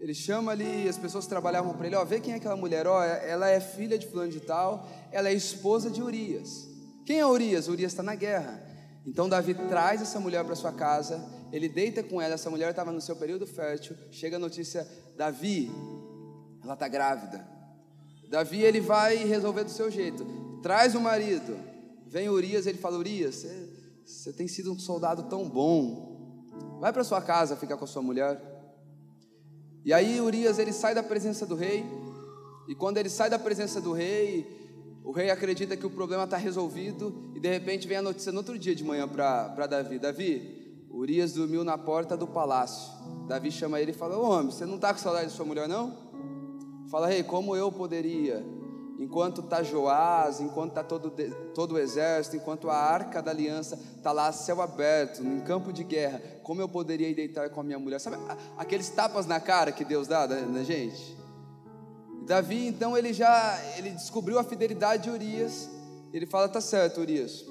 [0.04, 3.02] ele chama ali, as pessoas trabalhavam para ele, ó, vê quem é aquela mulher, ó,
[3.02, 6.68] ela é filha de fulano de tal, ela é esposa de Urias.
[7.06, 7.70] Quem é Urias?
[7.70, 8.62] Urias está na guerra.
[9.06, 12.92] Então Davi traz essa mulher para sua casa, ele deita com ela, essa mulher estava
[12.92, 14.86] no seu período fértil, chega a notícia,
[15.16, 15.72] Davi,
[16.62, 17.48] ela está grávida.
[18.30, 20.26] Davi ele vai resolver do seu jeito,
[20.62, 21.58] traz o marido,
[22.08, 23.46] vem Urias, ele fala, Urias,
[24.06, 28.02] você tem sido um soldado tão bom, vai para sua casa ficar com a sua
[28.02, 28.53] mulher.
[29.86, 31.86] E aí Urias ele sai da presença do rei,
[32.67, 34.48] e quando ele sai da presença do rei,
[35.04, 38.38] o rei acredita que o problema está resolvido, e de repente vem a notícia no
[38.39, 42.93] outro dia de manhã para Davi: Davi, Urias dormiu na porta do palácio.
[43.28, 45.67] Davi chama ele e fala: Ô homem, você não está com saudade de sua mulher,
[45.67, 46.13] não?
[46.89, 48.46] Fala, rei, como eu poderia?
[49.04, 51.12] Enquanto está Joás, enquanto está todo,
[51.54, 55.84] todo o exército, enquanto a arca da aliança está lá, céu aberto, em campo de
[55.84, 58.00] guerra, como eu poderia ir deitar com a minha mulher?
[58.00, 58.16] Sabe
[58.58, 61.18] aqueles tapas na cara que Deus dá, né, gente?
[62.26, 65.70] Davi, então, ele já ele descobriu a fidelidade de Urias.
[66.13, 67.46] Ele fala: tá certo, Urias.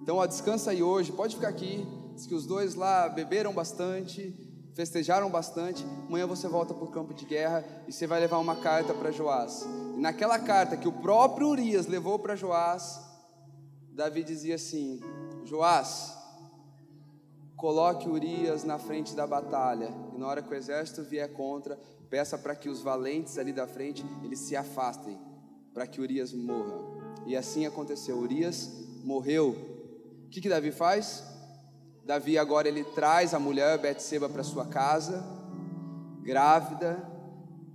[0.00, 1.84] Então, ó, descansa aí hoje, pode ficar aqui.
[2.14, 4.32] Diz que os dois lá beberam bastante,
[4.76, 5.84] festejaram bastante.
[6.06, 9.10] Amanhã você volta para o campo de guerra e você vai levar uma carta para
[9.10, 9.66] Joás.
[9.96, 13.00] E naquela carta que o próprio Urias levou para Joás,
[13.90, 15.00] Davi dizia assim:
[15.44, 16.14] Joás,
[17.56, 21.78] coloque Urias na frente da batalha, e na hora que o exército vier contra,
[22.10, 25.18] peça para que os valentes ali da frente eles se afastem,
[25.72, 26.78] para que Urias morra.
[27.24, 28.18] E assim aconteceu.
[28.18, 28.70] Urias
[29.02, 29.56] morreu.
[30.26, 31.24] O que, que Davi faz?
[32.06, 35.24] Davi agora ele traz a mulher Betseba para sua casa,
[36.22, 37.04] grávida,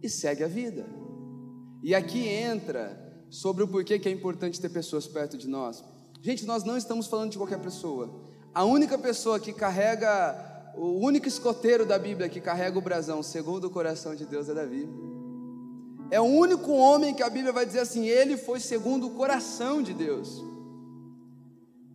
[0.01, 0.85] e segue a vida.
[1.83, 2.97] E aqui entra
[3.29, 5.83] sobre o porquê que é importante ter pessoas perto de nós.
[6.21, 8.09] Gente, nós não estamos falando de qualquer pessoa.
[8.53, 13.65] A única pessoa que carrega, o único escoteiro da Bíblia que carrega o brasão segundo
[13.65, 14.87] o coração de Deus é Davi.
[16.09, 19.83] É o único homem que a Bíblia vai dizer assim: ele foi segundo o coração
[19.83, 20.50] de Deus.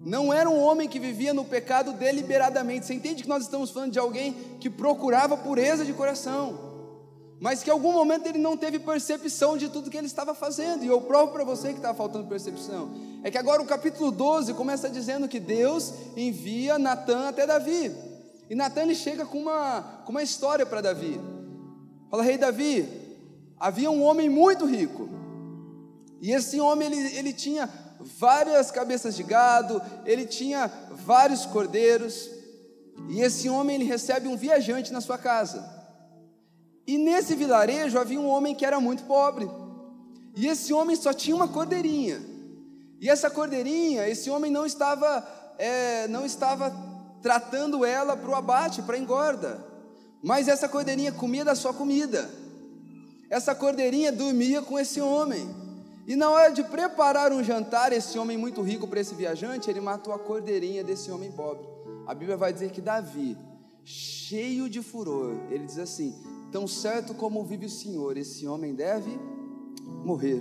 [0.07, 2.87] Não era um homem que vivia no pecado deliberadamente.
[2.87, 6.57] Você entende que nós estamos falando de alguém que procurava pureza de coração,
[7.41, 10.85] mas que em algum momento ele não teve percepção de tudo que ele estava fazendo.
[10.85, 12.89] E eu provo para você que está faltando percepção.
[13.25, 17.93] É que agora o capítulo 12 começa dizendo que Deus envia Natan até Davi.
[18.49, 21.21] E Natan chega com uma, com uma história para Davi.
[22.09, 22.89] Fala, rei Davi,
[23.59, 25.09] havia um homem muito rico.
[26.23, 27.69] E esse homem ele, ele tinha
[28.01, 32.31] várias cabeças de gado, ele tinha vários cordeiros,
[33.09, 35.77] e esse homem ele recebe um viajante na sua casa.
[36.87, 39.51] E nesse vilarejo havia um homem que era muito pobre.
[40.35, 42.21] E esse homem só tinha uma cordeirinha.
[43.01, 45.27] E essa cordeirinha, esse homem não estava,
[45.59, 46.73] é, não estava
[47.21, 49.65] tratando ela para o abate, para engorda.
[50.23, 52.31] Mas essa cordeirinha comia da sua comida.
[53.29, 55.66] Essa cordeirinha dormia com esse homem.
[56.07, 59.81] E na hora de preparar um jantar, esse homem muito rico para esse viajante, ele
[59.81, 61.67] matou a cordeirinha desse homem pobre.
[62.07, 63.37] A Bíblia vai dizer que Davi,
[63.83, 66.15] cheio de furor, ele diz assim:
[66.53, 69.11] Tão certo como vive o Senhor, esse homem deve
[70.05, 70.41] morrer.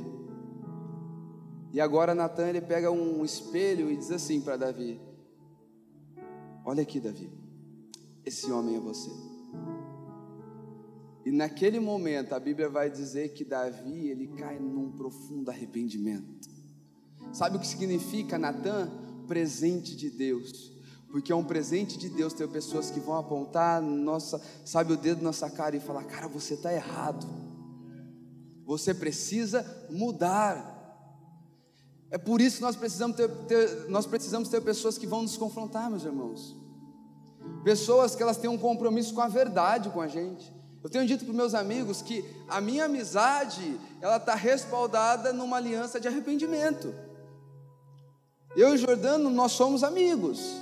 [1.73, 5.01] E agora Natan ele pega um espelho e diz assim para Davi:
[6.63, 7.29] Olha aqui, Davi,
[8.23, 9.09] esse homem é você.
[11.25, 16.47] E naquele momento a Bíblia vai dizer que Davi ele cai num profundo arrependimento.
[17.33, 18.91] Sabe o que significa Natan?
[19.27, 20.71] Presente de Deus.
[21.09, 25.17] Porque é um presente de Deus ter pessoas que vão apontar nossa, sabe o dedo
[25.17, 27.25] na nossa cara e falar: "Cara, você está errado.
[28.63, 30.73] Você precisa mudar."
[32.11, 35.37] É por isso que nós precisamos ter, ter, nós precisamos ter pessoas que vão nos
[35.37, 36.55] confrontar, meus irmãos.
[37.63, 40.54] Pessoas que elas têm um compromisso com a verdade com a gente.
[40.85, 45.99] Eu tenho dito para meus amigos que a minha amizade ela está respaldada numa aliança
[45.99, 46.93] de arrependimento.
[48.55, 50.61] Eu e o Jordano nós somos amigos.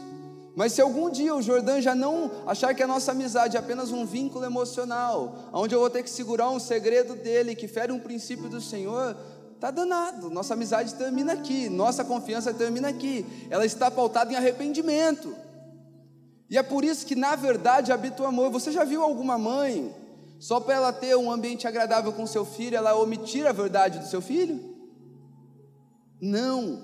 [0.56, 3.92] Mas se algum dia o Jordão já não achar que a nossa amizade é apenas
[3.92, 8.00] um vínculo emocional, onde eu vou ter que segurar um segredo dele que fere um
[8.00, 9.18] princípio do Senhor,
[9.60, 10.30] tá danado.
[10.30, 13.26] Nossa amizade termina aqui, nossa confiança termina aqui.
[13.50, 15.36] Ela está pautada em arrependimento.
[16.50, 18.50] E é por isso que na verdade habita o amor.
[18.52, 19.94] Você já viu alguma mãe
[20.44, 24.06] só para ela ter um ambiente agradável com seu filho, ela omitir a verdade do
[24.06, 24.76] seu filho?
[26.20, 26.82] Não,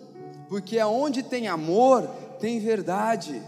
[0.47, 2.07] porque aonde tem amor,
[2.39, 3.43] tem verdade.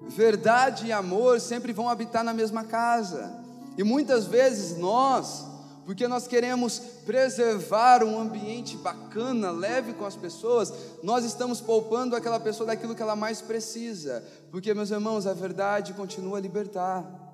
[0.00, 3.38] Verdade e amor sempre vão habitar na mesma casa.
[3.76, 5.44] E muitas vezes nós,
[5.84, 12.40] porque nós queremos preservar um ambiente bacana, leve com as pessoas, nós estamos poupando aquela
[12.40, 14.24] pessoa daquilo que ela mais precisa.
[14.50, 17.31] Porque, meus irmãos, a verdade continua a libertar.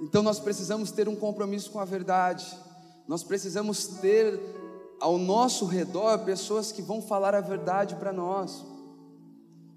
[0.00, 2.46] Então nós precisamos ter um compromisso com a verdade.
[3.06, 4.40] Nós precisamos ter
[5.00, 8.64] ao nosso redor pessoas que vão falar a verdade para nós.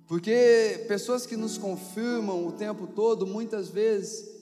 [0.07, 4.33] Porque pessoas que nos confirmam o tempo todo, muitas vezes,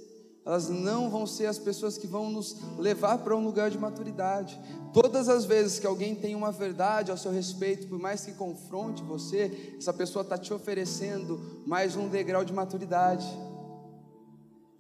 [0.44, 4.60] elas não vão ser as pessoas que vão nos levar para um lugar de maturidade.
[4.92, 9.04] Todas as vezes que alguém tem uma verdade ao seu respeito, por mais que confronte
[9.04, 13.26] você, essa pessoa está te oferecendo mais um degrau de maturidade.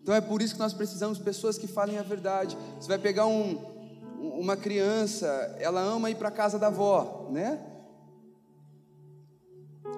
[0.01, 2.57] Então é por isso que nós precisamos de pessoas que falem a verdade.
[2.79, 3.57] Você vai pegar um,
[4.19, 5.27] uma criança,
[5.59, 7.59] ela ama ir para casa da avó, né?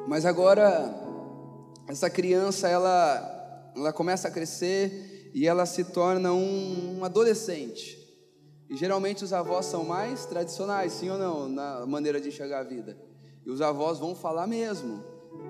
[0.07, 0.93] Mas agora
[1.87, 8.01] essa criança ela, ela começa a crescer e ela se torna um, um adolescente.
[8.69, 12.63] E geralmente os avós são mais tradicionais, sim ou não, na maneira de enxergar a
[12.63, 12.97] vida.
[13.45, 15.03] E os avós vão falar mesmo.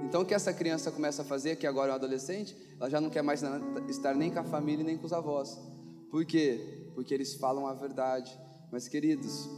[0.03, 3.01] Então, o que essa criança começa a fazer, que agora é um adolescente, ela já
[3.01, 3.41] não quer mais
[3.89, 5.57] estar nem com a família nem com os avós.
[6.11, 6.87] Por quê?
[6.93, 8.37] Porque eles falam a verdade.
[8.71, 9.49] Mas, queridos,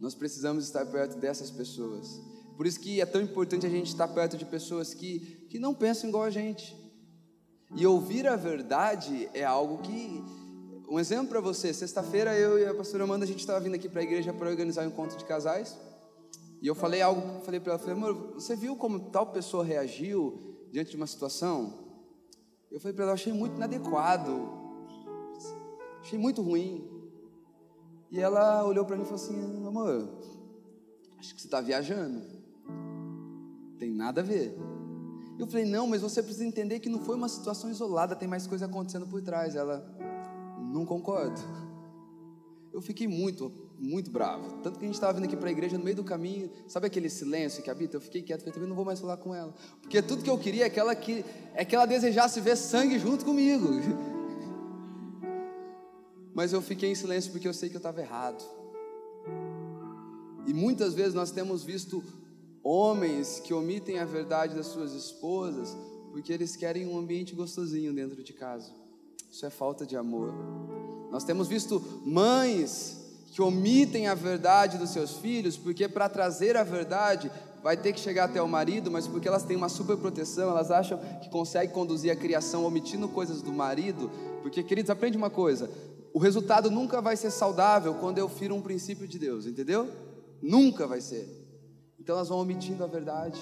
[0.00, 2.20] nós precisamos estar perto dessas pessoas.
[2.56, 5.74] Por isso que é tão importante a gente estar perto de pessoas que, que não
[5.74, 6.76] pensam igual a gente.
[7.74, 10.22] E ouvir a verdade é algo que.
[10.88, 13.88] Um exemplo para você: sexta-feira eu e a pastora Amanda, a gente estava vindo aqui
[13.88, 15.76] para a igreja para organizar um encontro de casais.
[16.62, 20.38] E eu falei algo, falei para ela, falei, amor, você viu como tal pessoa reagiu
[20.70, 21.74] diante de uma situação?
[22.70, 24.48] Eu falei para ela, achei muito inadequado,
[26.00, 26.88] achei muito ruim.
[28.12, 30.08] E ela olhou para mim e falou assim, amor,
[31.18, 32.22] acho que você está viajando,
[33.76, 34.56] tem nada a ver.
[35.40, 38.46] Eu falei, não, mas você precisa entender que não foi uma situação isolada, tem mais
[38.46, 39.56] coisa acontecendo por trás.
[39.56, 39.84] Ela,
[40.72, 41.40] não concordo.
[42.72, 43.52] Eu fiquei muito
[43.82, 44.60] muito bravo.
[44.62, 46.86] Tanto que a gente estava vindo aqui para a igreja no meio do caminho, sabe
[46.86, 47.96] aquele silêncio que habita?
[47.96, 49.52] Eu fiquei quieto, falei, também não vou mais falar com ela.
[49.80, 52.96] Porque tudo que eu queria é que ela, que, é que ela desejasse ver sangue
[52.96, 53.68] junto comigo.
[56.32, 58.42] Mas eu fiquei em silêncio porque eu sei que eu estava errado.
[60.46, 62.04] E muitas vezes nós temos visto
[62.62, 65.76] homens que omitem a verdade das suas esposas
[66.12, 68.70] porque eles querem um ambiente gostosinho dentro de casa.
[69.30, 70.32] Isso é falta de amor.
[71.10, 73.01] Nós temos visto mães
[73.32, 78.00] que omitem a verdade dos seus filhos, porque para trazer a verdade vai ter que
[78.00, 81.74] chegar até o marido, mas porque elas têm uma super proteção, elas acham que conseguem
[81.74, 84.10] conduzir a criação omitindo coisas do marido.
[84.42, 85.70] Porque, queridos, aprende uma coisa:
[86.12, 89.88] o resultado nunca vai ser saudável quando eu firo um princípio de Deus, entendeu?
[90.42, 91.26] Nunca vai ser.
[91.98, 93.40] Então elas vão omitindo a verdade.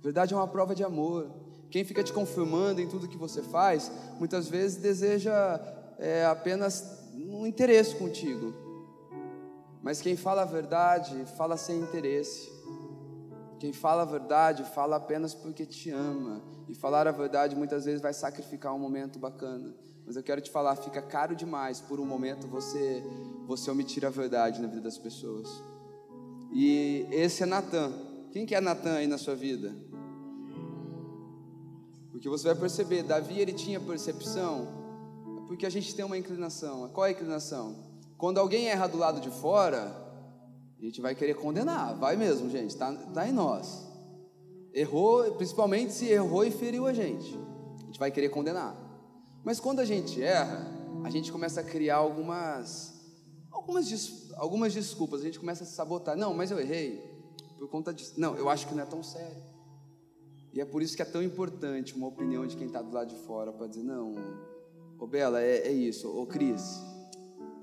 [0.00, 1.28] Verdade é uma prova de amor.
[1.72, 5.60] Quem fica te confirmando em tudo que você faz, muitas vezes deseja
[5.98, 6.84] é, apenas
[7.16, 8.65] um interesse contigo.
[9.86, 12.50] Mas quem fala a verdade, fala sem interesse.
[13.60, 16.42] Quem fala a verdade, fala apenas porque te ama.
[16.68, 19.72] E falar a verdade muitas vezes vai sacrificar um momento bacana.
[20.04, 23.00] Mas eu quero te falar, fica caro demais por um momento você
[23.46, 25.48] você omitir a verdade na vida das pessoas.
[26.52, 27.92] E esse é Natan.
[28.32, 29.72] Quem que é Natan aí na sua vida?
[32.10, 34.66] Porque você vai perceber, Davi ele tinha percepção,
[35.46, 36.88] porque a gente tem uma inclinação.
[36.88, 37.85] Qual é a inclinação?
[38.18, 39.94] Quando alguém erra do lado de fora,
[40.78, 43.86] a gente vai querer condenar, vai mesmo, gente, está tá em nós.
[44.72, 47.38] Errou, principalmente se errou e feriu a gente,
[47.82, 48.76] a gente vai querer condenar.
[49.44, 50.66] Mas quando a gente erra,
[51.04, 52.94] a gente começa a criar algumas,
[53.50, 56.16] algumas, algumas desculpas, a gente começa a se sabotar.
[56.16, 57.00] Não, mas eu errei
[57.58, 58.14] por conta disso.
[58.16, 59.42] Não, eu acho que não é tão sério.
[60.52, 63.08] E é por isso que é tão importante uma opinião de quem está do lado
[63.08, 64.14] de fora para dizer: não,
[64.98, 66.82] ô Bela, é, é isso, ô Cris,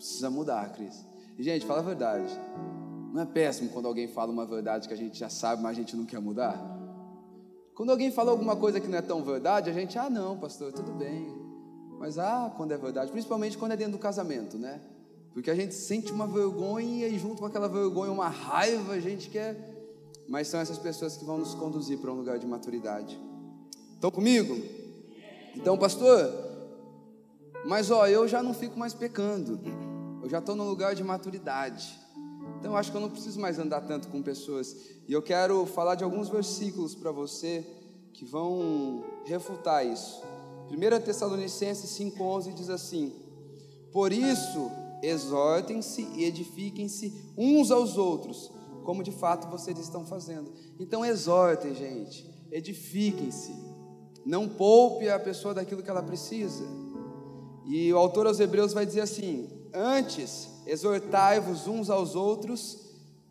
[0.03, 1.05] precisa mudar, Cris.
[1.37, 2.31] E gente, fala a verdade.
[3.13, 5.79] Não é péssimo quando alguém fala uma verdade que a gente já sabe, mas a
[5.81, 6.59] gente não quer mudar?
[7.73, 10.71] Quando alguém fala alguma coisa que não é tão verdade, a gente, ah, não, pastor,
[10.71, 11.27] tudo bem.
[11.99, 14.81] Mas, ah, quando é verdade, principalmente quando é dentro do casamento, né?
[15.33, 19.29] Porque a gente sente uma vergonha e, junto com aquela vergonha, uma raiva, a gente
[19.29, 19.73] quer
[20.27, 23.19] mas são essas pessoas que vão nos conduzir para um lugar de maturidade.
[23.93, 24.55] Estão comigo?
[25.55, 26.33] Então, pastor,
[27.65, 29.59] mas ó, eu já não fico mais pecando,
[30.23, 31.99] eu já estou no lugar de maturidade.
[32.59, 34.75] Então, eu acho que eu não preciso mais andar tanto com pessoas.
[35.07, 37.65] E eu quero falar de alguns versículos para você
[38.13, 40.23] que vão refutar isso.
[40.71, 43.13] 1 Tessalonicenses 5,11 diz assim:
[43.91, 44.71] Por isso,
[45.03, 48.49] exortem-se e edifiquem-se uns aos outros
[48.83, 50.51] como de fato vocês estão fazendo.
[50.79, 53.55] Então exortem, gente, edifiquem-se,
[54.25, 56.63] não poupe a pessoa daquilo que ela precisa.
[57.65, 62.79] E o autor aos Hebreus vai dizer assim: antes exortai-vos uns aos outros,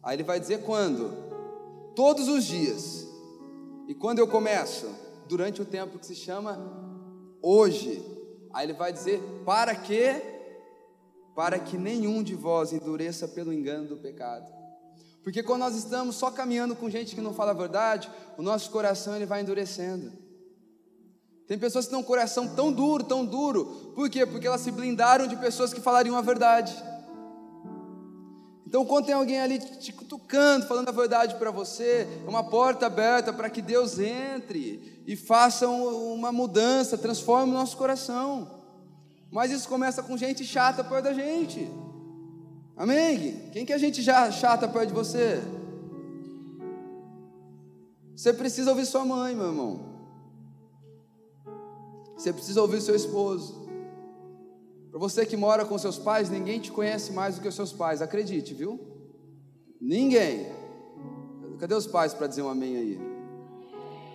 [0.02, 1.12] aí ele vai dizer quando?
[1.94, 3.06] Todos os dias.
[3.88, 4.86] E quando eu começo?
[5.28, 6.58] Durante o tempo que se chama
[7.40, 8.02] hoje.
[8.52, 10.20] Aí ele vai dizer: para que?
[11.34, 14.52] Para que nenhum de vós endureça pelo engano do pecado.
[15.22, 18.70] Porque quando nós estamos só caminhando com gente que não fala a verdade, o nosso
[18.70, 20.12] coração ele vai endurecendo.
[21.52, 23.92] Tem pessoas que têm um coração tão duro, tão duro.
[23.94, 24.24] Por quê?
[24.24, 26.74] Porque elas se blindaram de pessoas que falariam a verdade.
[28.66, 32.86] Então, quando tem alguém ali te cutucando, falando a verdade para você, é uma porta
[32.86, 38.50] aberta para que Deus entre e faça uma mudança, transforme o nosso coração.
[39.30, 41.70] Mas isso começa com gente chata perto da gente.
[42.74, 43.50] Amém?
[43.52, 45.42] Quem que a gente já chata perto de você?
[48.16, 49.91] Você precisa ouvir sua mãe, meu irmão.
[52.22, 53.66] Você precisa ouvir seu esposo.
[54.90, 57.72] Para você que mora com seus pais, ninguém te conhece mais do que os seus
[57.72, 58.78] pais, acredite, viu?
[59.80, 60.46] Ninguém.
[61.58, 63.00] Cadê os pais para dizer um amém aí?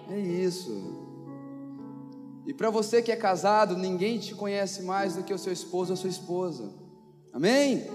[0.10, 0.72] É isso.
[2.46, 5.92] E para você que é casado, ninguém te conhece mais do que o seu esposo
[5.92, 6.72] ou a sua esposa.
[7.34, 7.90] Amém?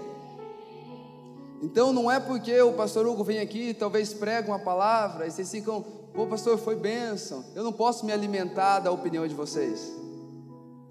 [1.62, 5.50] Então não é porque o pastor Hugo vem aqui, talvez prega uma palavra, e vocês
[5.50, 5.82] ficam,
[6.12, 7.46] pô, pastor, foi bênção.
[7.54, 10.01] Eu não posso me alimentar da opinião de vocês.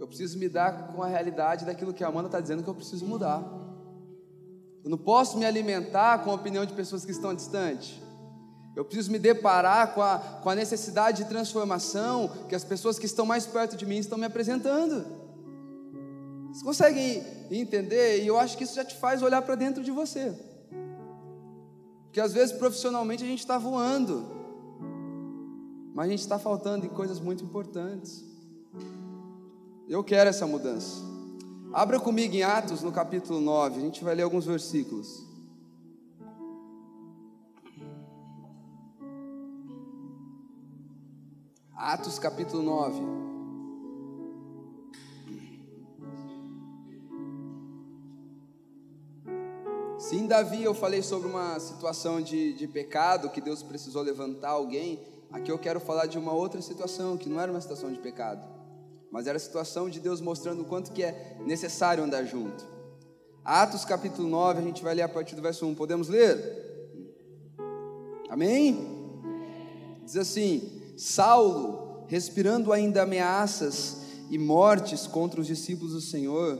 [0.01, 2.73] Eu preciso me dar com a realidade daquilo que a Amanda está dizendo que eu
[2.73, 3.43] preciso mudar.
[4.83, 8.01] Eu não posso me alimentar com a opinião de pessoas que estão distantes.
[8.75, 13.05] Eu preciso me deparar com a, com a necessidade de transformação que as pessoas que
[13.05, 15.05] estão mais perto de mim estão me apresentando.
[16.47, 18.23] Vocês conseguem entender?
[18.23, 20.35] E eu acho que isso já te faz olhar para dentro de você.
[22.05, 24.25] Porque às vezes profissionalmente a gente está voando,
[25.93, 28.30] mas a gente está faltando em coisas muito importantes.
[29.91, 31.01] Eu quero essa mudança.
[31.73, 35.27] Abra comigo em Atos, no capítulo 9, a gente vai ler alguns versículos.
[41.75, 43.01] Atos, capítulo 9.
[49.99, 54.51] Se em Davi eu falei sobre uma situação de, de pecado, que Deus precisou levantar
[54.51, 57.99] alguém, aqui eu quero falar de uma outra situação, que não era uma situação de
[57.99, 58.60] pecado
[59.11, 62.65] mas era a situação de Deus mostrando o quanto que é necessário andar junto.
[63.43, 65.75] Atos capítulo 9, a gente vai ler a partir do verso 1.
[65.75, 66.71] Podemos ler?
[68.29, 69.01] Amém?
[70.05, 73.97] Diz assim: Saulo, respirando ainda ameaças
[74.29, 76.57] e mortes contra os discípulos do Senhor,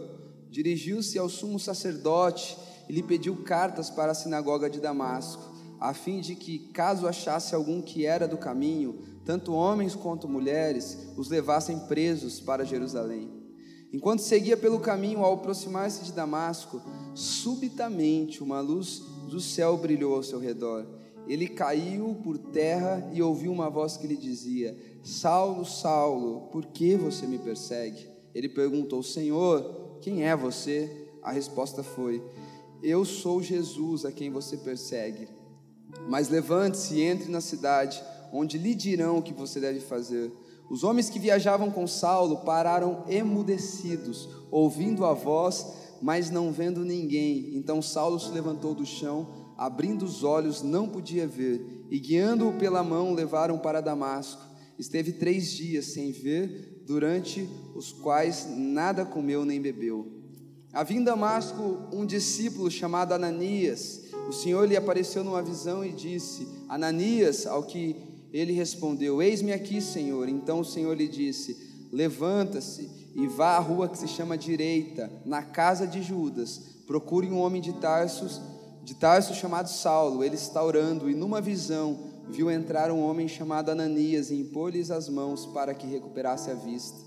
[0.49, 2.57] dirigiu-se ao sumo sacerdote
[2.89, 5.41] e lhe pediu cartas para a sinagoga de Damasco,
[5.79, 8.99] a fim de que, caso achasse algum que era do caminho,
[9.31, 13.29] tanto homens quanto mulheres, os levassem presos para Jerusalém.
[13.93, 16.81] Enquanto seguia pelo caminho, ao aproximar-se de Damasco,
[17.13, 20.85] subitamente uma luz do céu brilhou ao seu redor
[21.27, 26.95] ele caiu por terra e ouviu uma voz que lhe dizia: Saulo, Saulo, por que
[26.95, 28.09] você me persegue?
[28.33, 31.09] Ele perguntou: Senhor, quem é você?
[31.21, 32.21] A resposta foi:
[32.81, 35.27] Eu sou Jesus a quem você persegue.
[36.07, 40.31] Mas levante-se e entre na cidade, onde lhe dirão o que você deve fazer.
[40.69, 45.65] Os homens que viajavam com Saulo pararam emudecidos, ouvindo a voz,
[46.01, 47.55] mas não vendo ninguém.
[47.55, 52.81] Então Saulo se levantou do chão abrindo os olhos, não podia ver, e guiando-o pela
[52.83, 54.41] mão, levaram para Damasco.
[54.79, 60.07] Esteve três dias sem ver, durante os quais nada comeu nem bebeu.
[60.73, 64.05] Havia em Damasco um discípulo chamado Ananias.
[64.27, 67.95] O Senhor lhe apareceu numa visão e disse: Ananias, ao que
[68.31, 70.29] ele respondeu: Eis-me aqui, Senhor.
[70.29, 71.57] Então o Senhor lhe disse:
[71.91, 76.61] Levanta-se e vá à rua que se chama Direita, na casa de Judas.
[76.87, 78.39] Procure um homem de Tarsus
[78.83, 83.69] de Tarso chamado Saulo, ele está orando e numa visão viu entrar um homem chamado
[83.69, 86.97] Ananias e impor-lhes as mãos para que recuperasse a vista.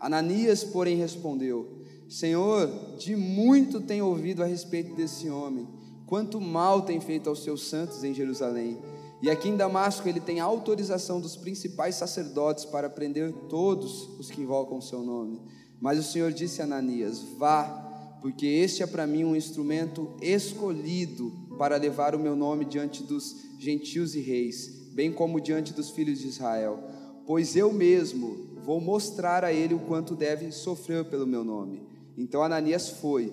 [0.00, 1.68] Ananias, porém, respondeu:
[2.08, 5.68] Senhor, de muito tenho ouvido a respeito desse homem,
[6.06, 8.78] quanto mal tem feito aos seus santos em Jerusalém.
[9.20, 14.40] E aqui em Damasco ele tem autorização dos principais sacerdotes para prender todos os que
[14.40, 15.40] invocam o seu nome.
[15.80, 17.86] Mas o Senhor disse a Ananias: Vá
[18.20, 23.36] porque este é para mim um instrumento escolhido para levar o meu nome diante dos
[23.58, 26.82] gentios e reis, bem como diante dos filhos de Israel.
[27.26, 31.82] Pois eu mesmo vou mostrar a ele o quanto deve sofrer pelo meu nome.
[32.16, 33.32] Então Ananias foi.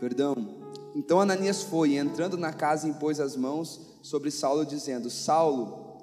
[0.00, 0.61] Perdão.
[0.94, 5.96] Então Ananias foi, e entrando na casa, impôs as mãos sobre Saulo, dizendo: Saulo,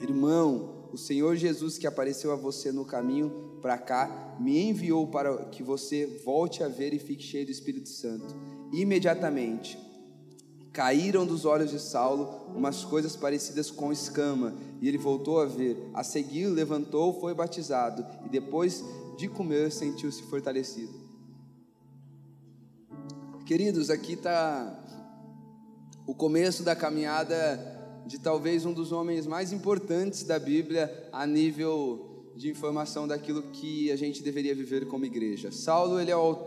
[0.00, 5.46] irmão, o Senhor Jesus que apareceu a você no caminho para cá, me enviou para
[5.46, 8.34] que você volte a ver e fique cheio do Espírito Santo.
[8.72, 9.78] Imediatamente
[10.72, 15.76] caíram dos olhos de Saulo umas coisas parecidas com escama, e ele voltou a ver.
[15.94, 18.82] A seguir, levantou, foi batizado, e depois
[19.16, 21.01] de comer, sentiu-se fortalecido.
[23.52, 24.82] Queridos, aqui está
[26.06, 27.60] o começo da caminhada
[28.06, 33.92] de talvez um dos homens mais importantes da Bíblia a nível de informação daquilo que
[33.92, 35.52] a gente deveria viver como igreja.
[35.52, 36.46] Saulo, ele é o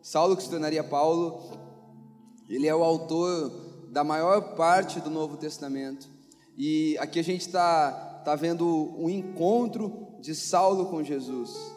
[0.00, 1.58] Saulo que se tornaria Paulo,
[2.48, 3.50] ele é o autor
[3.90, 6.08] da maior parte do Novo Testamento.
[6.56, 11.73] E aqui a gente está tá vendo o um encontro de Saulo com Jesus.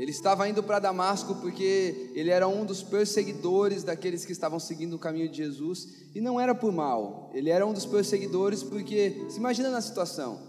[0.00, 4.94] Ele estava indo para Damasco porque ele era um dos perseguidores daqueles que estavam seguindo
[4.94, 7.30] o caminho de Jesus e não era por mal.
[7.34, 10.40] Ele era um dos perseguidores porque se imagina na situação.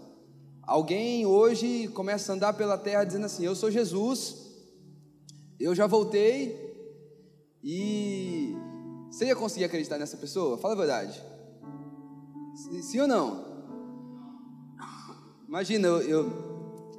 [0.62, 4.36] Alguém hoje começa a andar pela terra dizendo assim: Eu sou Jesus,
[5.60, 6.56] eu já voltei,
[7.62, 8.56] e
[9.10, 10.56] você ia conseguir acreditar nessa pessoa?
[10.56, 11.22] Fala a verdade.
[12.80, 13.52] Sim ou não?
[15.46, 16.51] Imagina, eu, eu,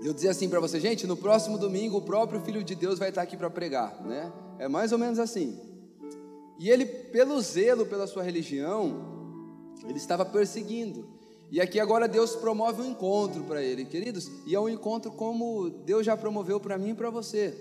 [0.04, 3.10] eu dizer assim para você, gente, no próximo domingo o próprio Filho de Deus vai
[3.10, 4.32] estar aqui para pregar, né?
[4.60, 5.58] É mais ou menos assim.
[6.60, 11.08] E ele, pelo zelo pela sua religião, ele estava perseguindo.
[11.49, 15.70] E aqui agora Deus promove um encontro para ele, queridos, e é um encontro como
[15.70, 17.54] Deus já promoveu para mim e para você.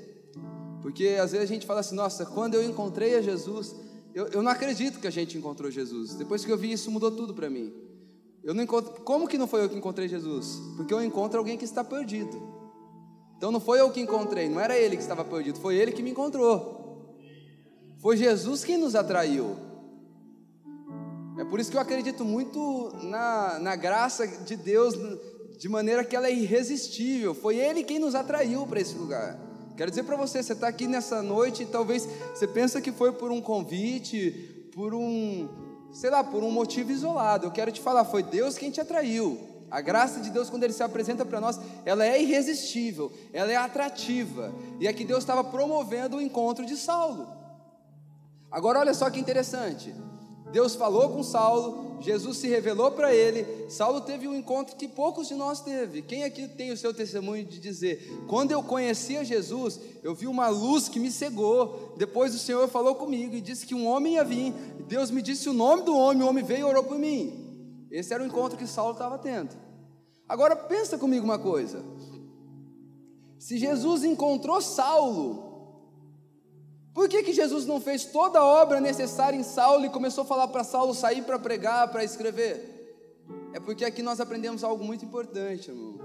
[0.80, 3.74] Porque às vezes a gente fala assim, nossa, quando eu encontrei a Jesus,
[4.14, 6.14] eu, eu não acredito que a gente encontrou Jesus.
[6.14, 7.72] Depois que eu vi isso, mudou tudo para mim.
[8.44, 10.60] Eu não encontro, como que não foi eu que encontrei Jesus?
[10.76, 12.40] Porque eu encontro alguém que está perdido.
[13.36, 16.02] Então não foi eu que encontrei, não era ele que estava perdido, foi ele que
[16.02, 17.16] me encontrou.
[17.98, 19.56] Foi Jesus quem nos atraiu.
[21.38, 24.94] É por isso que eu acredito muito na, na graça de Deus,
[25.58, 27.34] de maneira que ela é irresistível.
[27.34, 29.38] Foi Ele quem nos atraiu para esse lugar.
[29.76, 33.12] Quero dizer para você, você está aqui nessa noite e talvez você pensa que foi
[33.12, 35.48] por um convite, por um,
[35.92, 37.46] sei lá, por um motivo isolado.
[37.46, 39.38] Eu quero te falar, foi Deus quem te atraiu.
[39.70, 43.56] A graça de Deus, quando Ele se apresenta para nós, ela é irresistível, ela é
[43.56, 44.52] atrativa.
[44.78, 47.26] E aqui Deus estava promovendo o encontro de Saulo.
[48.50, 49.94] Agora, olha só que interessante.
[50.52, 55.28] Deus falou com Saulo, Jesus se revelou para ele, Saulo teve um encontro que poucos
[55.28, 56.02] de nós teve.
[56.02, 60.48] Quem aqui tem o seu testemunho de dizer: quando eu conhecia Jesus, eu vi uma
[60.48, 61.94] luz que me cegou.
[61.96, 64.52] Depois o Senhor falou comigo e disse que um homem ia vir.
[64.86, 67.86] Deus me disse o nome do homem, o homem veio e orou por mim.
[67.90, 69.56] Esse era o encontro que Saulo estava tendo.
[70.28, 71.84] Agora pensa comigo uma coisa.
[73.38, 75.51] Se Jesus encontrou Saulo,
[76.94, 80.26] por que, que Jesus não fez toda a obra necessária em Saulo e começou a
[80.26, 82.72] falar para Saulo sair para pregar, para escrever?
[83.52, 85.98] É porque aqui nós aprendemos algo muito importante, irmão.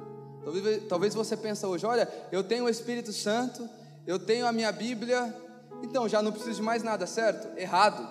[0.43, 3.67] Talvez, talvez você pense hoje, olha, eu tenho o Espírito Santo,
[4.05, 5.35] eu tenho a minha Bíblia,
[5.83, 7.57] então já não preciso de mais nada, certo?
[7.59, 8.07] Errado.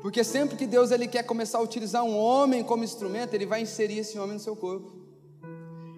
[0.00, 3.62] Porque sempre que Deus ele quer começar a utilizar um homem como instrumento, ele vai
[3.62, 4.92] inserir esse homem no seu corpo.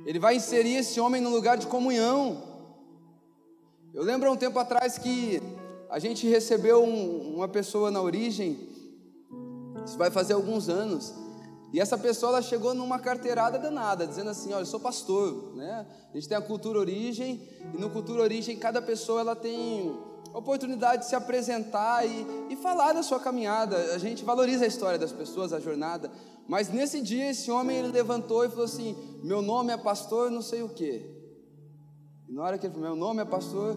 [0.07, 2.54] Ele vai inserir esse homem no lugar de comunhão.
[3.95, 5.41] Eu lembro um tempo atrás que
[5.89, 8.69] a gente recebeu um, uma pessoa na origem,
[9.87, 11.15] isso vai fazer alguns anos,
[11.73, 15.87] e essa pessoa ela chegou numa carteirada danada, dizendo assim: Olha, eu sou pastor, né?
[16.11, 19.97] A gente tem a cultura origem, e no cultura origem cada pessoa ela tem
[20.33, 23.77] oportunidade de se apresentar e, e falar da sua caminhada.
[23.95, 26.11] A gente valoriza a história das pessoas, a jornada.
[26.49, 30.43] Mas nesse dia esse homem ele levantou e falou assim: Meu nome é pastor, não
[30.43, 31.14] sei o quê.
[32.35, 33.77] Na hora que ele falou, meu nome é pastor,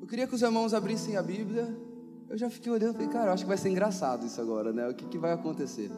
[0.00, 1.76] eu queria que os irmãos abrissem a Bíblia.
[2.30, 4.88] Eu já fiquei olhando e falei, cara, acho que vai ser engraçado isso agora, né?
[4.88, 5.90] O que, que vai acontecer?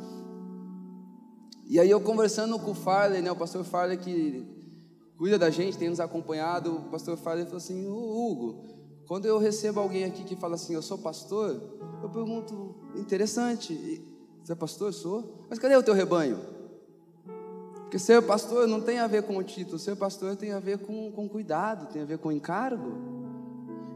[1.65, 3.31] E aí eu conversando com o Farley, né?
[3.31, 4.45] O pastor Farley que
[5.17, 8.65] cuida da gente, tem nos acompanhado, o pastor Farley falou assim, Hugo,
[9.07, 11.63] quando eu recebo alguém aqui que fala assim, eu sou pastor,
[12.03, 14.03] eu pergunto, interessante,
[14.43, 14.93] você é pastor?
[14.93, 15.47] Sou.
[15.49, 16.56] Mas cadê o teu rebanho?
[17.87, 20.79] Porque ser pastor não tem a ver com o título, ser pastor tem a ver
[20.79, 22.93] com, com cuidado, tem a ver com encargo.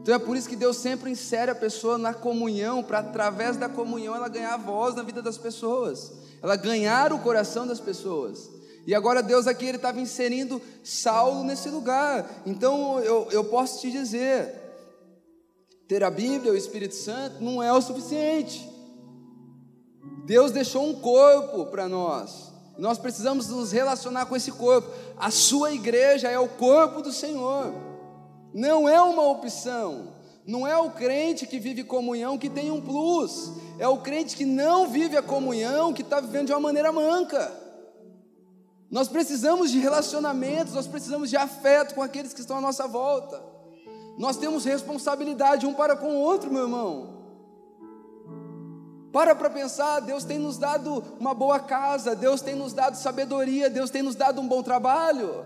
[0.01, 3.67] Então é por isso que Deus sempre insere a pessoa na comunhão, para através da
[3.67, 8.49] comunhão ela ganhar voz na vida das pessoas, ela ganhar o coração das pessoas.
[8.87, 12.43] E agora Deus aqui ele estava inserindo Saulo nesse lugar.
[12.45, 14.55] Então eu, eu posso te dizer,
[15.85, 18.71] ter a Bíblia, o Espírito Santo, não é o suficiente.
[20.25, 22.50] Deus deixou um corpo para nós.
[22.77, 24.89] Nós precisamos nos relacionar com esse corpo.
[25.17, 27.73] A sua igreja é o corpo do Senhor.
[28.53, 30.13] Não é uma opção.
[30.45, 33.51] Não é o crente que vive comunhão que tem um plus.
[33.77, 37.51] É o crente que não vive a comunhão que está vivendo de uma maneira manca.
[38.89, 43.41] Nós precisamos de relacionamentos, nós precisamos de afeto com aqueles que estão à nossa volta.
[44.17, 47.20] Nós temos responsabilidade um para com o outro, meu irmão.
[49.11, 53.69] Para para pensar, Deus tem nos dado uma boa casa, Deus tem nos dado sabedoria,
[53.69, 55.45] Deus tem nos dado um bom trabalho,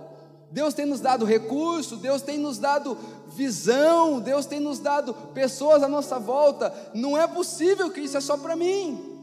[0.52, 2.96] Deus tem nos dado recurso, Deus tem nos dado
[3.28, 6.74] visão, Deus tem nos dado pessoas à nossa volta.
[6.94, 9.14] Não é possível que isso é só para mim.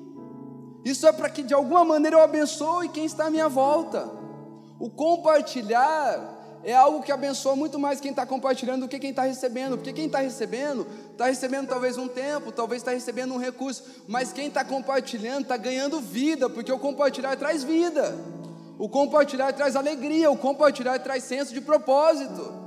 [0.85, 4.11] Isso é para que de alguma maneira eu abençoe quem está à minha volta.
[4.81, 9.23] O compartilhar é algo que abençoa muito mais quem está compartilhando do que quem está
[9.23, 13.85] recebendo, porque quem está recebendo, está recebendo talvez um tempo, talvez está recebendo um recurso,
[14.07, 18.17] mas quem está compartilhando está ganhando vida, porque o compartilhar traz vida,
[18.79, 22.63] o compartilhar traz alegria, o compartilhar traz senso de propósito.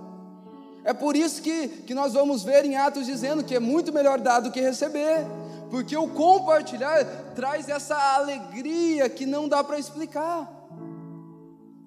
[0.84, 4.20] É por isso que, que nós vamos ver em Atos dizendo que é muito melhor
[4.20, 5.26] dar do que receber,
[5.72, 10.55] porque o compartilhar traz essa alegria que não dá para explicar.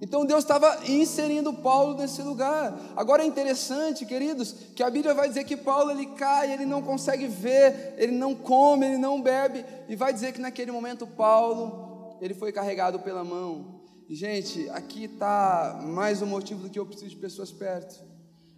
[0.01, 2.78] Então Deus estava inserindo Paulo nesse lugar.
[2.96, 6.82] Agora é interessante, queridos, que a Bíblia vai dizer que Paulo ele cai, ele não
[6.82, 12.16] consegue ver, ele não come, ele não bebe, e vai dizer que naquele momento Paulo
[12.20, 13.78] ele foi carregado pela mão.
[14.09, 18.03] E, gente, aqui está mais um motivo do que eu preciso de pessoas perto.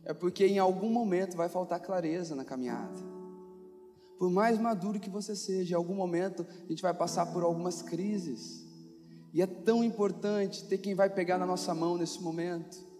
[0.04, 2.98] É porque em algum momento vai faltar clareza na caminhada.
[4.18, 7.82] Por mais maduro que você seja, em algum momento a gente vai passar por algumas
[7.82, 8.64] crises.
[9.32, 12.90] E é tão importante ter quem vai pegar na nossa mão nesse momento.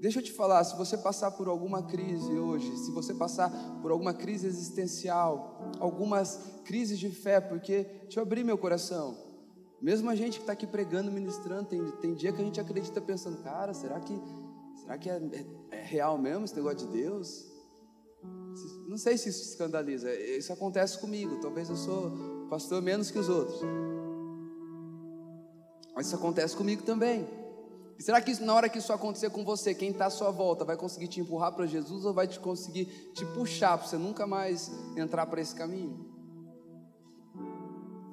[0.00, 3.50] Deixa eu te falar, se você passar por alguma crise hoje, se você passar
[3.82, 9.14] por alguma crise existencial, algumas crises de fé, porque, deixa eu abrir meu coração,
[9.80, 12.98] mesmo a gente que está aqui pregando, ministrando, tem, tem dia que a gente acredita
[12.98, 14.18] pensando, cara, será que,
[14.80, 17.46] será que é, é, é real mesmo esse negócio de Deus?
[18.88, 23.28] Não sei se isso escandaliza, isso acontece comigo, talvez eu sou pastor menos que os
[23.28, 23.60] outros.
[26.00, 27.28] Mas isso acontece comigo também.
[27.98, 30.64] E será que na hora que isso acontecer com você, quem está à sua volta
[30.64, 34.26] vai conseguir te empurrar para Jesus ou vai te conseguir te puxar para você nunca
[34.26, 36.06] mais entrar para esse caminho?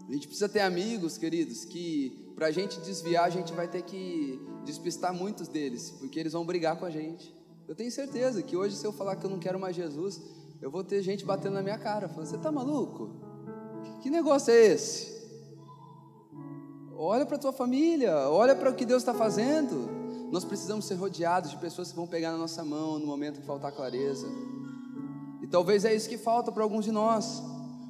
[0.05, 3.83] A gente precisa ter amigos, queridos, que para a gente desviar, a gente vai ter
[3.83, 7.33] que despistar muitos deles, porque eles vão brigar com a gente.
[7.69, 10.21] Eu tenho certeza que hoje, se eu falar que eu não quero mais Jesus,
[10.61, 13.11] eu vou ter gente batendo na minha cara, falando: Você tá maluco?
[14.01, 15.16] Que negócio é esse?
[16.99, 19.87] Olha para a tua família, olha para o que Deus está fazendo.
[20.31, 23.45] Nós precisamos ser rodeados de pessoas que vão pegar na nossa mão no momento que
[23.45, 24.27] faltar clareza.
[25.39, 27.43] E talvez é isso que falta para alguns de nós.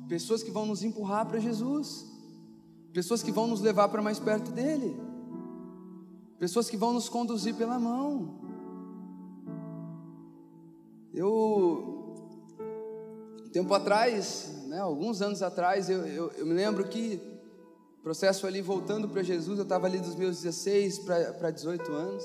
[0.09, 2.05] Pessoas que vão nos empurrar para Jesus.
[2.91, 4.99] Pessoas que vão nos levar para mais perto dele.
[6.37, 8.35] Pessoas que vão nos conduzir pela mão.
[11.13, 12.13] Eu,
[13.53, 17.36] tempo atrás, né, alguns anos atrás, eu, eu, eu me lembro que
[18.07, 22.23] processo ali voltando para Jesus, eu estava ali dos meus 16 para 18 anos.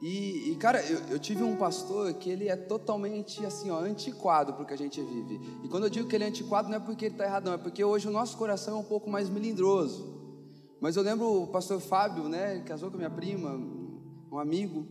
[0.00, 4.54] E, e, cara, eu, eu, tive um pastor que ele é totalmente assim, ó, antiquado
[4.54, 5.38] para o que a gente vive.
[5.62, 7.52] E quando eu digo que ele é antiquado, não é porque ele está errado, não,
[7.52, 10.10] é porque hoje o nosso coração é um pouco mais melindroso.
[10.80, 13.60] Mas eu lembro o pastor Fábio, né, casou com a minha prima,
[14.32, 14.86] um amigo.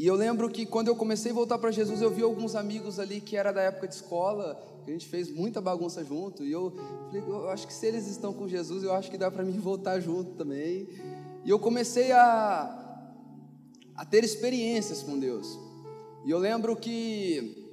[0.00, 2.98] E eu lembro que quando eu comecei a voltar para Jesus, eu vi alguns amigos
[2.98, 6.42] ali que era da época de escola, que a gente fez muita bagunça junto.
[6.42, 6.72] E eu
[7.08, 9.58] falei, eu acho que se eles estão com Jesus, eu acho que dá para mim
[9.58, 10.88] voltar junto também.
[11.44, 12.78] E eu comecei a
[13.94, 15.58] a ter experiências com Deus.
[16.24, 17.68] E eu lembro que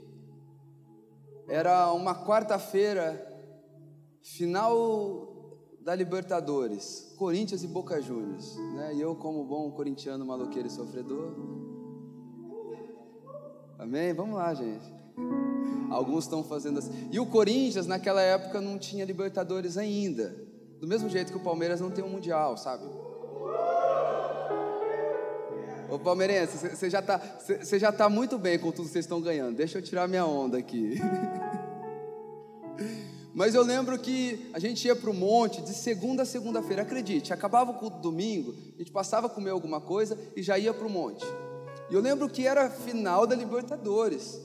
[1.47, 3.25] era uma quarta-feira,
[4.21, 8.95] final da Libertadores, Corinthians e Boca Juniors, né?
[8.95, 11.66] E eu como bom corintiano maloqueiro e sofredor.
[13.77, 14.13] Amém?
[14.13, 14.85] Vamos lá, gente.
[15.89, 17.09] Alguns estão fazendo assim.
[17.11, 20.35] E o Corinthians naquela época não tinha Libertadores ainda.
[20.79, 22.85] Do mesmo jeito que o Palmeiras não tem um mundial, sabe?
[25.89, 27.21] Ô palmeirense, você já está
[27.77, 29.55] já tá muito bem com tudo que vocês estão ganhando.
[29.55, 30.95] Deixa eu tirar minha onda aqui.
[33.33, 36.81] Mas eu lembro que a gente ia para o monte de segunda a segunda-feira.
[36.81, 40.73] Acredite, acabava o culto domingo, a gente passava a comer alguma coisa e já ia
[40.73, 41.23] para o monte.
[41.89, 44.41] E eu lembro que era final da Libertadores.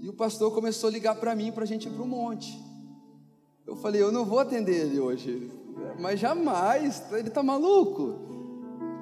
[0.00, 2.58] E o pastor começou a ligar para mim para a gente ir para o monte.
[3.66, 5.50] Eu falei, eu não vou atender ele hoje.
[5.98, 8.30] Mas jamais, ele está maluco.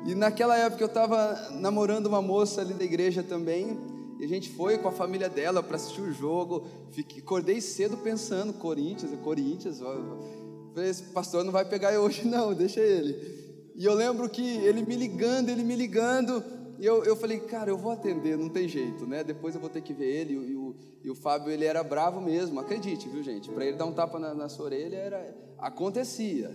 [0.04, 3.78] E naquela época eu estava namorando uma moça ali da igreja também,
[4.18, 6.66] e a gente foi com a família dela para assistir o jogo.
[6.90, 9.78] Fiquei, acordei cedo pensando, Corinthians, Corinthians.
[9.78, 13.38] Falei, esse pastor não vai pegar eu hoje não, deixa ele.
[13.76, 16.42] E eu lembro que ele me ligando, ele me ligando,
[16.78, 19.24] e eu, eu falei, cara, eu vou atender, não tem jeito, né?
[19.24, 20.34] Depois eu vou ter que ver ele.
[20.34, 23.50] E, o, e o Fábio, ele era bravo mesmo, acredite, viu, gente?
[23.50, 26.50] Para ele dar um tapa na, na sua orelha, era, acontecia.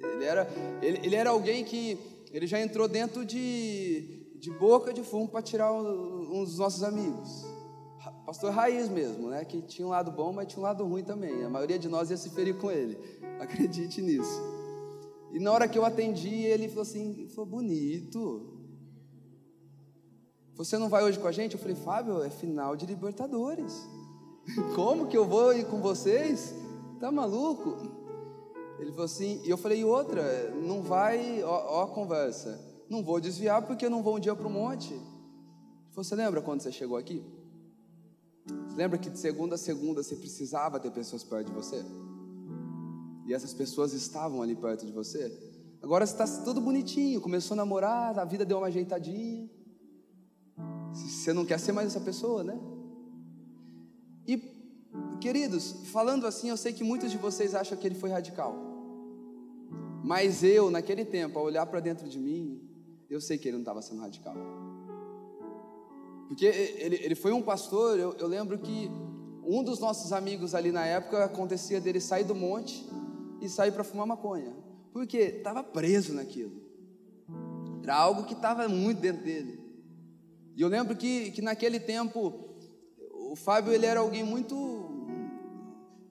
[0.00, 0.48] Ele era,
[0.82, 1.98] ele, ele era alguém que
[2.30, 7.46] ele já entrou dentro de, de boca de fumo para tirar um, dos nossos amigos.
[8.26, 9.44] Pastor Raiz mesmo, né?
[9.46, 11.42] Que tinha um lado bom, mas tinha um lado ruim também.
[11.42, 12.98] A maioria de nós ia se ferir com ele.
[13.40, 14.42] Acredite nisso.
[15.32, 18.57] E na hora que eu atendi, ele falou assim: falou, bonito.
[20.58, 21.54] Você não vai hoje com a gente?
[21.54, 23.88] Eu falei, Fábio, é final de Libertadores.
[24.74, 26.52] Como que eu vou ir com vocês?
[26.98, 27.76] Tá maluco?
[28.80, 33.04] Ele falou assim, e eu falei, e outra, não vai, ó, ó, a conversa, não
[33.04, 35.00] vou desviar porque eu não vou um dia para o monte.
[35.92, 37.24] Você lembra quando você chegou aqui?
[38.44, 41.84] Você lembra que de segunda a segunda você precisava ter pessoas perto de você?
[43.26, 45.32] E essas pessoas estavam ali perto de você?
[45.80, 49.48] Agora você está tudo bonitinho, começou a namorar, a vida deu uma ajeitadinha.
[50.92, 52.58] Você não quer ser mais essa pessoa, né?
[54.26, 54.36] E,
[55.20, 58.54] queridos, falando assim, eu sei que muitos de vocês acham que ele foi radical.
[60.02, 62.62] Mas eu, naquele tempo, ao olhar para dentro de mim,
[63.10, 64.34] eu sei que ele não estava sendo radical.
[66.28, 68.90] Porque ele, ele foi um pastor, eu, eu lembro que
[69.42, 72.86] um dos nossos amigos ali na época acontecia dele sair do monte
[73.40, 74.54] e sair para fumar maconha.
[74.92, 76.60] Porque estava preso naquilo.
[77.82, 79.57] Era algo que estava muito dentro dele.
[80.58, 82.34] E eu lembro que, que naquele tempo,
[83.30, 84.56] o Fábio ele era alguém muito,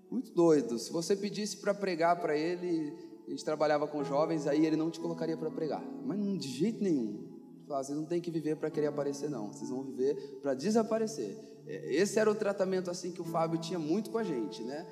[0.09, 0.79] muito doido.
[0.79, 2.93] Se você pedisse para pregar para ele,
[3.27, 6.81] a gente trabalhava com jovens, aí ele não te colocaria para pregar, mas de jeito
[6.81, 7.27] nenhum.
[7.67, 9.51] Falava, vocês não tem que viver para querer aparecer, não.
[9.51, 11.37] Vocês vão viver para desaparecer.
[11.67, 14.87] É, esse era o tratamento assim que o Fábio tinha muito com a gente, né?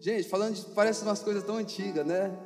[0.00, 2.36] Gente, falando de, parece umas coisas tão antigas, né?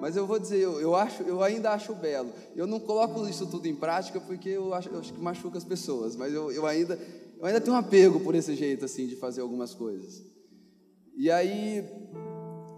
[0.00, 2.32] Mas eu vou dizer, eu, eu, acho, eu ainda acho belo.
[2.54, 5.64] Eu não coloco isso tudo em prática porque eu acho, eu acho que machuca as
[5.64, 6.98] pessoas, mas eu, eu, ainda,
[7.38, 10.22] eu ainda tenho um apego por esse jeito assim de fazer algumas coisas.
[11.16, 11.84] E aí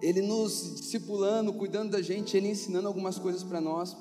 [0.01, 3.97] ele nos discipulando, cuidando da gente, ele ensinando algumas coisas para nós.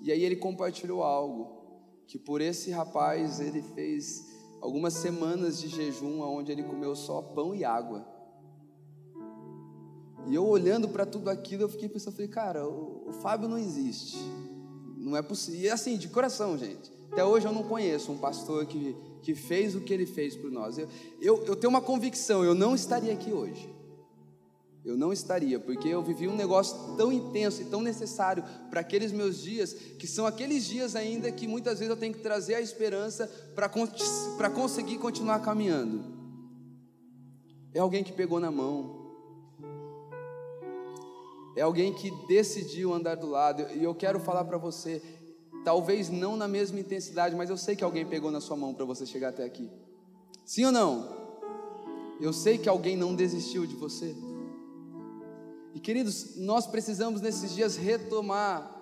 [0.00, 1.58] E aí ele compartilhou algo
[2.06, 4.26] que por esse rapaz ele fez
[4.60, 8.06] algumas semanas de jejum onde ele comeu só pão e água.
[10.28, 13.56] E eu olhando para tudo aquilo, eu fiquei pensando, falei, cara, o, o Fábio não
[13.58, 14.18] existe.
[14.96, 15.60] Não é possível.
[15.60, 16.92] E assim, de coração, gente.
[17.10, 20.50] Até hoje eu não conheço um pastor que, que fez o que ele fez por
[20.50, 20.76] nós.
[20.76, 20.88] Eu,
[21.20, 23.68] eu, eu tenho uma convicção, eu não estaria aqui hoje.
[24.84, 29.12] Eu não estaria, porque eu vivi um negócio tão intenso e tão necessário para aqueles
[29.12, 32.60] meus dias, que são aqueles dias ainda que muitas vezes eu tenho que trazer a
[32.60, 36.04] esperança para conseguir continuar caminhando.
[37.74, 38.97] É alguém que pegou na mão,
[41.58, 45.02] é alguém que decidiu andar do lado, e eu quero falar para você,
[45.64, 48.84] talvez não na mesma intensidade, mas eu sei que alguém pegou na sua mão para
[48.84, 49.68] você chegar até aqui.
[50.46, 51.18] Sim ou não?
[52.20, 54.14] Eu sei que alguém não desistiu de você.
[55.74, 58.76] E queridos, nós precisamos nesses dias retomar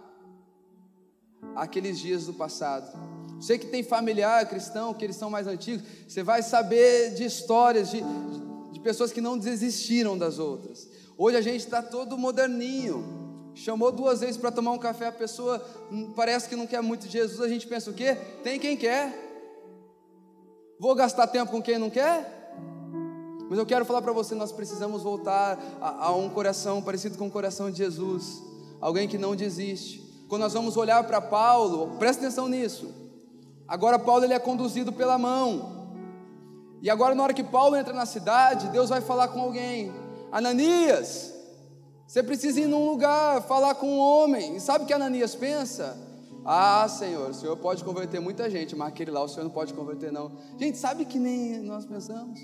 [1.55, 2.95] aqueles dias do passado.
[3.41, 7.91] Sei que tem familiar cristão, que eles são mais antigos, você vai saber de histórias
[7.91, 8.03] de,
[8.73, 10.87] de pessoas que não desistiram das outras.
[11.19, 13.17] Hoje a gente está todo moderninho.
[13.55, 17.09] Chamou duas vezes para tomar um café, a pessoa hum, parece que não quer muito
[17.09, 18.15] Jesus, a gente pensa o quê?
[18.45, 19.27] Tem quem quer.
[20.79, 22.53] Vou gastar tempo com quem não quer?
[23.49, 27.29] Mas eu quero falar para você, nós precisamos voltar a, a, um coração parecido com
[27.29, 28.43] o coração de Jesus,
[28.79, 30.05] alguém que não desiste.
[30.29, 32.93] Quando nós vamos olhar para Paulo, presta atenção nisso.
[33.67, 35.95] Agora Paulo ele é conduzido pela mão.
[36.83, 39.91] E agora na hora que Paulo entra na cidade, Deus vai falar com alguém.
[40.37, 41.33] Ananias,
[42.07, 44.57] você precisa ir num lugar, falar com um homem.
[44.57, 45.97] E sabe o que Ananias pensa?
[46.45, 49.73] Ah, Senhor, o Senhor pode converter muita gente, mas aquele lá o Senhor não pode
[49.73, 50.31] converter, não.
[50.59, 52.39] Gente, sabe que nem nós pensamos?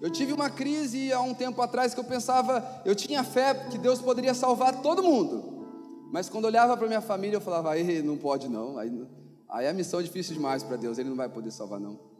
[0.00, 3.76] Eu tive uma crise há um tempo atrás que eu pensava, eu tinha fé que
[3.76, 5.66] Deus poderia salvar todo mundo.
[6.12, 8.78] Mas quando olhava para minha família, eu falava, aí não pode não.
[8.78, 9.04] Aí,
[9.48, 12.11] aí a missão é difícil demais para Deus, Ele não vai poder salvar não.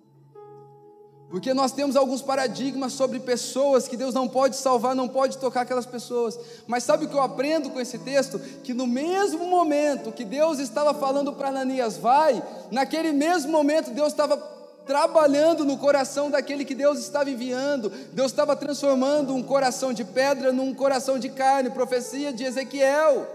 [1.32, 5.62] Porque nós temos alguns paradigmas sobre pessoas que Deus não pode salvar, não pode tocar
[5.62, 6.38] aquelas pessoas.
[6.66, 8.38] Mas sabe o que eu aprendo com esse texto?
[8.62, 14.08] Que no mesmo momento que Deus estava falando para Ananias, vai, naquele mesmo momento Deus
[14.08, 14.36] estava
[14.84, 17.90] trabalhando no coração daquele que Deus estava enviando.
[18.12, 23.26] Deus estava transformando um coração de pedra num coração de carne, profecia de Ezequiel.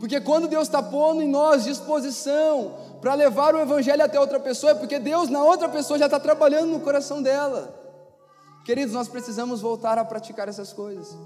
[0.00, 4.72] Porque quando Deus está pondo em nós disposição para levar o Evangelho até outra pessoa,
[4.72, 7.74] é porque Deus na outra pessoa já está trabalhando no coração dela.
[8.64, 11.16] Queridos, nós precisamos voltar a praticar essas coisas.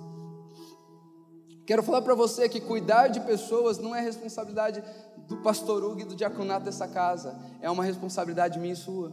[1.66, 4.82] Quero falar para você que cuidar de pessoas não é responsabilidade
[5.28, 9.12] do pastor Hugo e do diaconato dessa casa, é uma responsabilidade minha e sua.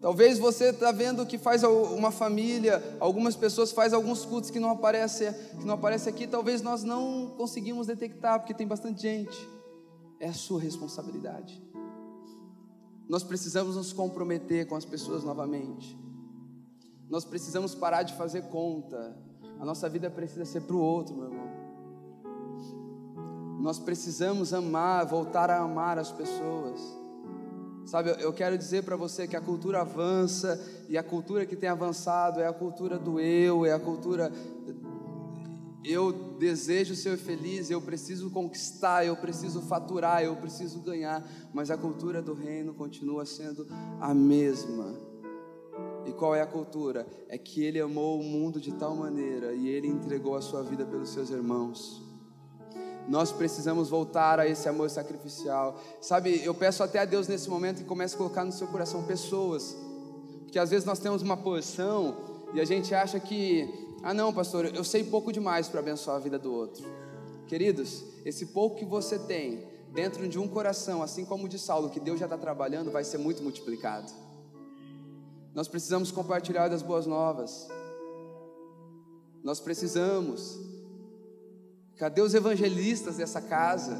[0.00, 4.70] Talvez você está vendo que faz uma família, algumas pessoas faz alguns cultos que não
[4.70, 9.59] aparece, que não aparece aqui, talvez nós não conseguimos detectar porque tem bastante gente.
[10.20, 11.60] É a sua responsabilidade.
[13.08, 15.98] Nós precisamos nos comprometer com as pessoas novamente.
[17.08, 19.16] Nós precisamos parar de fazer conta.
[19.58, 21.50] A nossa vida precisa ser para o outro, meu irmão.
[23.60, 26.78] Nós precisamos amar, voltar a amar as pessoas.
[27.84, 31.68] Sabe, eu quero dizer para você que a cultura avança e a cultura que tem
[31.68, 34.30] avançado é a cultura do eu, é a cultura
[35.84, 41.76] eu desejo ser feliz, eu preciso conquistar, eu preciso faturar, eu preciso ganhar, mas a
[41.76, 43.66] cultura do reino continua sendo
[44.00, 44.94] a mesma.
[46.06, 47.06] E qual é a cultura?
[47.28, 50.84] É que ele amou o mundo de tal maneira e ele entregou a sua vida
[50.84, 52.02] pelos seus irmãos.
[53.08, 55.80] Nós precisamos voltar a esse amor sacrificial.
[56.00, 59.02] Sabe, eu peço até a Deus nesse momento que comece a colocar no seu coração
[59.02, 59.76] pessoas.
[60.42, 62.16] Porque às vezes nós temos uma porção
[62.52, 66.20] e a gente acha que, ah não, pastor, eu sei pouco demais para abençoar a
[66.20, 66.84] vida do outro.
[67.46, 71.90] Queridos, esse pouco que você tem dentro de um coração, assim como o de Saulo,
[71.90, 74.12] que Deus já está trabalhando, vai ser muito multiplicado.
[75.54, 77.68] Nós precisamos compartilhar das boas novas.
[79.42, 80.70] Nós precisamos
[82.00, 83.94] Cadê os evangelistas dessa casa?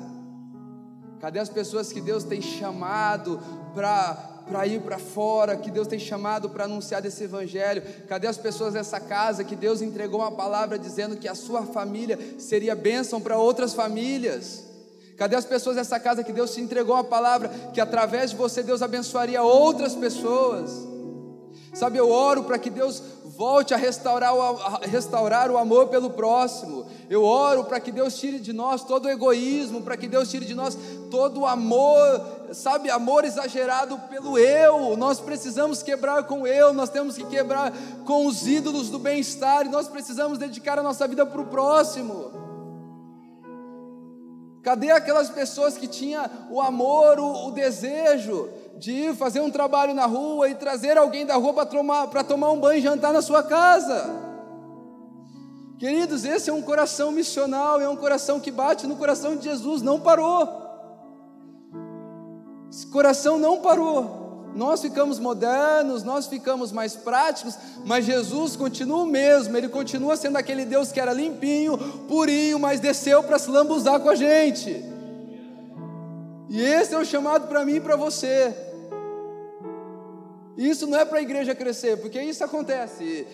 [1.20, 3.38] Cadê as pessoas que Deus tem chamado
[3.74, 7.82] para ir para fora, que Deus tem chamado para anunciar desse evangelho?
[8.08, 12.18] Cadê as pessoas dessa casa que Deus entregou uma palavra dizendo que a sua família
[12.38, 14.64] seria bênção para outras famílias?
[15.16, 18.62] Cadê as pessoas dessa casa que Deus te entregou uma palavra que através de você
[18.62, 20.88] Deus abençoaria outras pessoas?
[21.74, 23.02] Sabe, eu oro para que Deus
[23.40, 26.86] volte a restaurar o, a restaurar o amor pelo próximo.
[27.08, 30.44] Eu oro para que Deus tire de nós todo o egoísmo, para que Deus tire
[30.44, 30.76] de nós
[31.10, 32.20] todo o amor,
[32.52, 34.96] sabe, amor exagerado pelo eu.
[34.96, 37.72] Nós precisamos quebrar com o eu, nós temos que quebrar
[38.04, 42.32] com os ídolos do bem-estar, e nós precisamos dedicar a nossa vida para o próximo.
[44.62, 48.48] Cadê aquelas pessoas que tinham o amor, o, o desejo?
[48.80, 52.50] de ir fazer um trabalho na rua e trazer alguém da rua para tomar, tomar
[52.50, 54.08] um banho e jantar na sua casa.
[55.78, 59.82] Queridos, esse é um coração missional, é um coração que bate no coração de Jesus,
[59.82, 60.59] não parou.
[62.70, 64.20] Esse coração não parou.
[64.54, 70.36] Nós ficamos modernos, nós ficamos mais práticos, mas Jesus continua o mesmo, ele continua sendo
[70.36, 74.84] aquele Deus que era limpinho, purinho, mas desceu para se lambuzar com a gente.
[76.48, 78.52] E esse é o chamado para mim e para você.
[80.56, 83.26] Isso não é para a igreja crescer, porque isso acontece.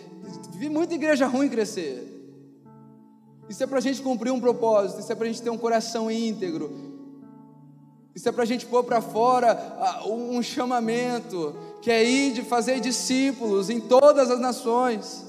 [0.52, 2.12] Vi muita igreja ruim crescer.
[3.48, 5.56] Isso é para a gente cumprir um propósito, isso é para a gente ter um
[5.56, 6.85] coração íntegro,
[8.16, 12.80] isso é para a gente pôr para fora um chamamento, que é ir de fazer
[12.80, 15.22] discípulos em todas as nações,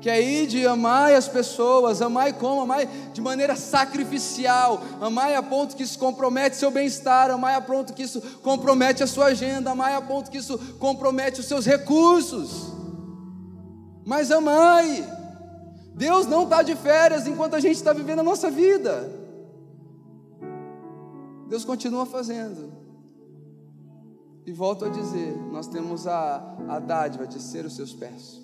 [0.00, 2.62] que é ir de amar as pessoas, amar como?
[2.62, 7.92] Amar de maneira sacrificial, amar a ponto que isso compromete seu bem-estar, amar a ponto
[7.92, 12.72] que isso compromete a sua agenda, amar a ponto que isso compromete os seus recursos,
[14.06, 15.06] mas amai.
[15.92, 19.25] Deus não está de férias enquanto a gente está vivendo a nossa vida.
[21.48, 22.72] Deus continua fazendo.
[24.44, 28.40] E volto a dizer: nós temos a, a dádiva de ser os seus pés,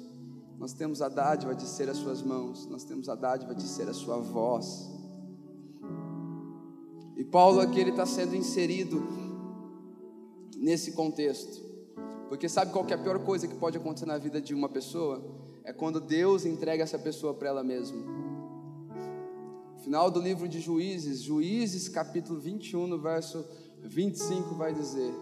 [0.59, 3.89] nós temos a dádiva de ser as suas mãos, nós temos a dádiva de ser
[3.89, 4.91] a sua voz.
[7.17, 9.03] E Paulo aqui ele está sendo inserido
[10.57, 11.61] nesse contexto,
[12.29, 15.43] porque sabe qual é a pior coisa que pode acontecer na vida de uma pessoa?
[15.65, 18.32] é quando Deus entrega essa pessoa para ela mesma.
[19.83, 23.45] Final do livro de Juízes, Juízes capítulo 21, no verso
[23.83, 25.13] 25, vai dizer: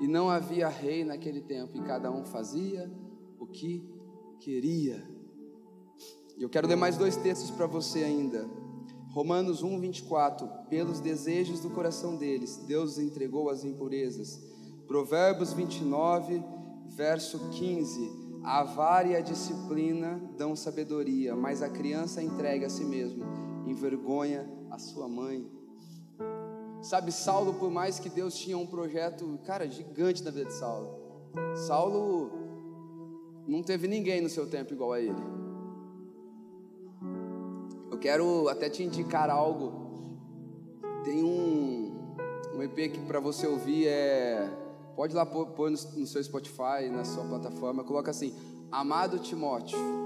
[0.00, 2.88] E não havia rei naquele tempo, e cada um fazia
[3.40, 3.84] o que
[4.38, 5.02] queria.
[6.38, 8.48] E eu quero ler mais dois textos para você ainda.
[9.10, 14.40] Romanos 1, 24: Pelos desejos do coração deles, Deus entregou as impurezas.
[14.86, 16.40] Provérbios 29,
[16.88, 22.84] verso 15 a vara e a disciplina dão sabedoria, mas a criança entregue a si
[22.84, 23.24] mesmo,
[23.66, 25.50] envergonha a sua mãe.
[26.82, 30.98] Sabe, Saulo, por mais que Deus tinha um projeto, cara, gigante na vida de Saulo.
[31.66, 32.30] Saulo
[33.46, 35.22] não teve ninguém no seu tempo igual a ele.
[37.90, 39.84] Eu quero até te indicar algo.
[41.04, 41.94] Tem um,
[42.54, 46.88] um EP que para você ouvir é Pode lá pôr, pôr no, no, seu Spotify,
[46.90, 48.34] na sua plataforma, coloca assim,
[48.70, 50.03] Amado Timóteo.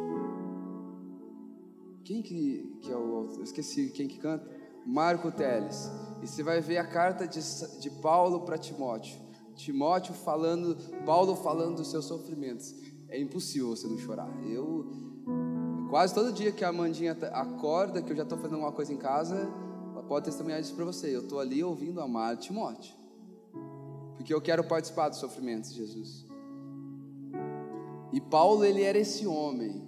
[2.09, 4.49] Quem que, que é o Eu esqueci quem que canta.
[4.87, 5.91] Marco Teles.
[6.23, 7.39] E você vai ver a carta de,
[7.81, 9.21] de Paulo para Timóteo.
[9.55, 12.75] Timóteo falando, Paulo falando dos seus sofrimentos.
[13.11, 14.27] É impossível você não chorar.
[14.49, 14.87] Eu,
[15.91, 18.97] quase todo dia que a Amandinha acorda, que eu já estou fazendo alguma coisa em
[18.97, 19.47] casa,
[19.93, 21.15] ela pode testemunhar isso para você.
[21.15, 22.97] Eu estou ali ouvindo amado Timóteo
[24.17, 26.27] porque eu quero participar dos sofrimentos de Jesus.
[28.13, 29.88] E Paulo, ele era esse homem,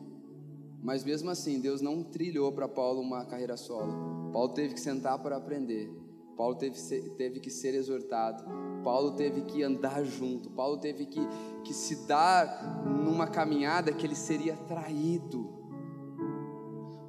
[0.83, 4.31] mas mesmo assim, Deus não trilhou para Paulo uma carreira solo.
[4.33, 5.91] Paulo teve que sentar para aprender,
[6.37, 6.78] Paulo teve,
[7.18, 8.45] teve que ser exortado,
[8.83, 11.20] Paulo teve que andar junto, Paulo teve que,
[11.64, 15.61] que se dar numa caminhada que ele seria traído.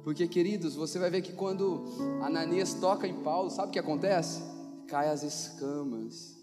[0.04, 1.84] Porque, queridos, você vai ver que quando
[2.20, 4.42] Ananias toca em Paulo, sabe o que acontece?
[4.88, 6.36] Cai as escamas.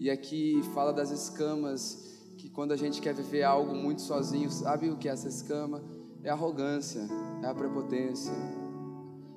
[0.00, 4.88] E aqui fala das escamas, que quando a gente quer viver algo muito sozinho, sabe
[4.88, 5.82] o que é essa escama?
[6.22, 7.08] É a arrogância,
[7.42, 8.32] é a prepotência.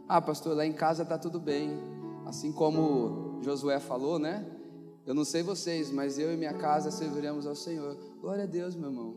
[0.08, 1.72] Ah, pastor, lá em casa está tudo bem.
[2.26, 4.46] Assim como Josué falou, né?
[5.06, 7.98] Eu não sei vocês, mas eu e minha casa serviremos ao Senhor.
[8.20, 9.16] Glória a Deus, meu irmão.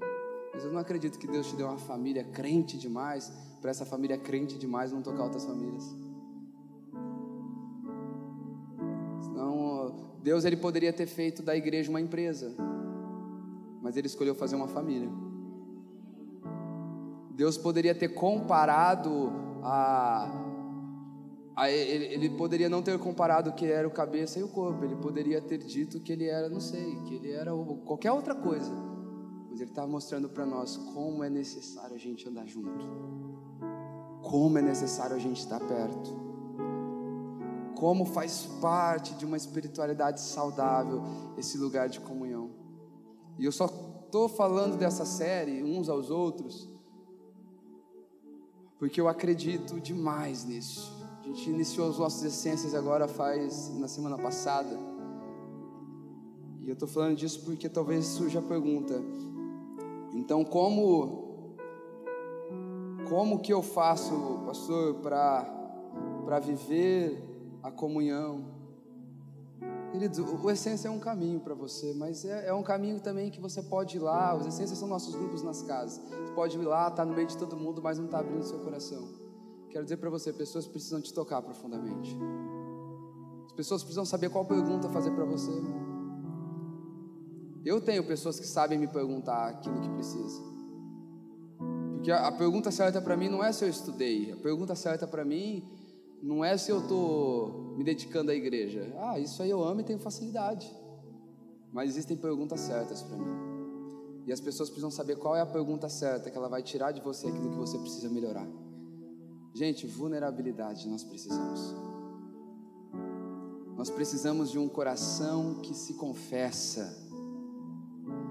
[0.53, 4.17] Mas eu não acredito que Deus te deu uma família crente demais, para essa família
[4.17, 6.05] crente demais não tocar outras famílias.
[10.25, 12.57] Deus ele poderia ter feito da igreja uma empresa,
[13.83, 15.11] mas ele escolheu fazer uma família.
[17.35, 20.31] Deus poderia ter comparado a,
[21.57, 24.95] a ele, ele, poderia não ter comparado que era o cabeça e o corpo, ele
[24.95, 27.51] poderia ter dito que ele era, não sei, que ele era
[27.85, 28.71] qualquer outra coisa,
[29.51, 32.87] mas ele estava mostrando para nós como é necessário a gente andar junto,
[34.23, 36.23] como é necessário a gente estar perto.
[37.75, 41.03] Como faz parte de uma espiritualidade saudável
[41.37, 42.53] esse lugar de comunhão.
[43.37, 46.73] E eu só estou falando dessa série uns aos outros,
[48.85, 50.93] porque eu acredito demais nisso.
[51.23, 54.79] A gente iniciou as nossas essências agora faz na semana passada.
[56.61, 59.03] E eu estou falando disso porque talvez surja a pergunta.
[60.13, 61.57] Então, como
[63.09, 65.51] como que eu faço, pastor, para
[66.27, 67.25] para viver
[67.63, 68.54] a comunhão?
[69.95, 73.41] Queridos, o, Essência é um caminho para você, mas é, é, um caminho também que
[73.41, 74.35] você pode ir lá.
[74.35, 76.03] Os Essências são nossos grupos nas casas.
[76.11, 78.59] Você pode ir lá, tá no meio de todo mundo, mas não está abrindo seu
[78.59, 79.09] coração.
[79.71, 82.19] Quero dizer para você, pessoas precisam te tocar profundamente.
[83.47, 85.53] As pessoas precisam saber qual pergunta fazer para você.
[87.65, 90.43] Eu tenho pessoas que sabem me perguntar aquilo que precisa.
[91.93, 94.33] Porque a, a pergunta certa para mim não é se eu estudei.
[94.33, 95.65] A pergunta certa para mim
[96.25, 98.91] não é se eu estou me dedicando à igreja.
[98.97, 100.75] Ah, isso aí eu amo e tenho facilidade.
[101.71, 104.25] Mas existem perguntas certas para mim.
[104.27, 107.03] E as pessoas precisam saber qual é a pergunta certa que ela vai tirar de
[107.03, 108.49] você aquilo que você precisa melhorar.
[109.53, 111.75] Gente, vulnerabilidade nós precisamos.
[113.77, 116.97] Nós precisamos de um coração que se confessa.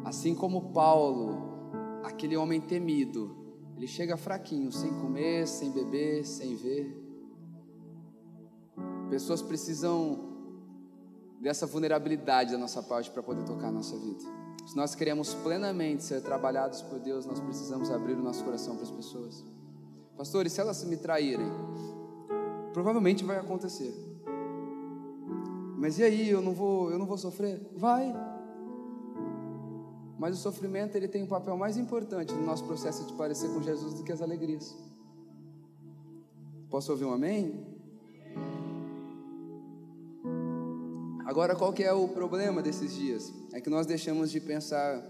[0.04, 1.38] Assim como Paulo,
[2.04, 3.38] aquele homem temido,
[3.78, 7.03] ele chega fraquinho, sem comer, sem beber, sem ver.
[9.14, 10.18] Pessoas precisam
[11.40, 14.24] dessa vulnerabilidade da nossa parte para poder tocar a nossa vida.
[14.66, 18.86] Se nós queremos plenamente ser trabalhados por Deus, nós precisamos abrir o nosso coração para
[18.86, 19.44] as pessoas.
[20.18, 21.46] Pastor, e se elas me traírem?
[22.74, 23.94] Provavelmente vai acontecer.
[25.78, 27.70] Mas e aí, eu não vou, eu não vou sofrer?
[27.78, 28.12] Vai.
[30.18, 33.62] Mas o sofrimento ele tem um papel mais importante no nosso processo de parecer com
[33.62, 34.76] Jesus do que as alegrias.
[36.68, 37.73] Posso ouvir um amém?
[41.26, 43.34] Agora, qual que é o problema desses dias?
[43.54, 45.02] É que nós deixamos de pensar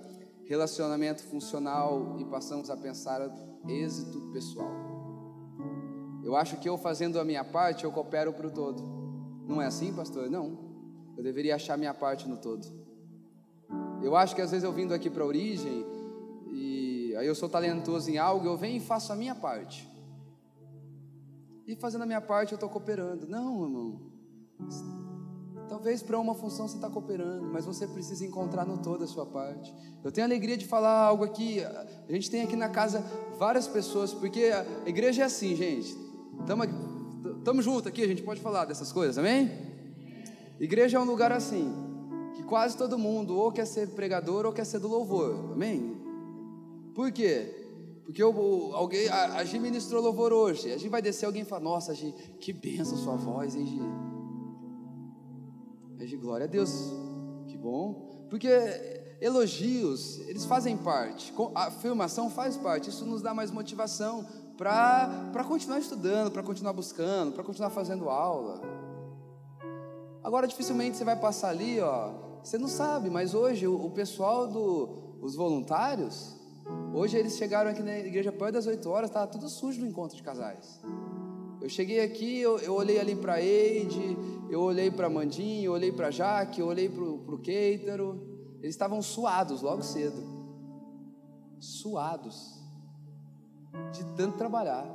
[0.45, 3.21] relacionamento funcional e passamos a pensar
[3.67, 4.71] êxito pessoal.
[6.23, 8.81] Eu acho que eu fazendo a minha parte, eu coopero para o todo.
[9.47, 10.29] Não é assim, pastor?
[10.29, 10.57] Não.
[11.17, 12.65] Eu deveria achar minha parte no todo.
[14.01, 15.85] Eu acho que às vezes eu vindo aqui para a origem
[16.51, 19.87] e aí eu sou talentoso em algo, eu venho e faço a minha parte.
[21.65, 23.27] E fazendo a minha parte eu estou cooperando.
[23.27, 24.01] Não, irmão.
[25.69, 29.25] Talvez para uma função você está cooperando, mas você precisa encontrar no todo a sua
[29.25, 29.73] parte.
[30.03, 31.63] Eu tenho alegria de falar algo aqui.
[31.63, 33.03] A gente tem aqui na casa
[33.37, 35.97] várias pessoas, porque a igreja é assim, gente.
[37.39, 39.51] Estamos juntos aqui, a gente pode falar dessas coisas, amém?
[40.59, 41.73] Igreja é um lugar assim,
[42.35, 45.97] que quase todo mundo ou quer ser pregador ou quer ser do louvor, amém?
[46.93, 47.63] Por quê?
[48.05, 50.71] Porque eu, alguém, a, a Gi ministrou louvor hoje.
[50.71, 54.12] A gente vai descer, alguém fala: Nossa, Gi, que benção sua voz, hein, Gi?
[56.05, 56.91] De glória a Deus,
[57.47, 58.49] que bom, porque
[59.21, 64.27] elogios, eles fazem parte, a afirmação faz parte, isso nos dá mais motivação
[64.57, 68.61] para continuar estudando, para continuar buscando, para continuar fazendo aula.
[70.21, 72.11] Agora, dificilmente você vai passar ali, ó,
[72.43, 76.35] você não sabe, mas hoje o, o pessoal dos voluntários,
[76.93, 80.17] hoje eles chegaram aqui na igreja perto das 8 horas, estava tudo sujo no encontro
[80.17, 80.81] de casais.
[81.63, 84.17] Eu cheguei aqui, eu, eu olhei ali para Eide,
[84.49, 88.21] eu olhei para Mandinho, eu olhei para Jaque, eu olhei para o Keitaro.
[88.61, 90.21] Eles estavam suados logo cedo.
[91.61, 92.61] Suados.
[93.93, 94.85] De tanto trabalhar.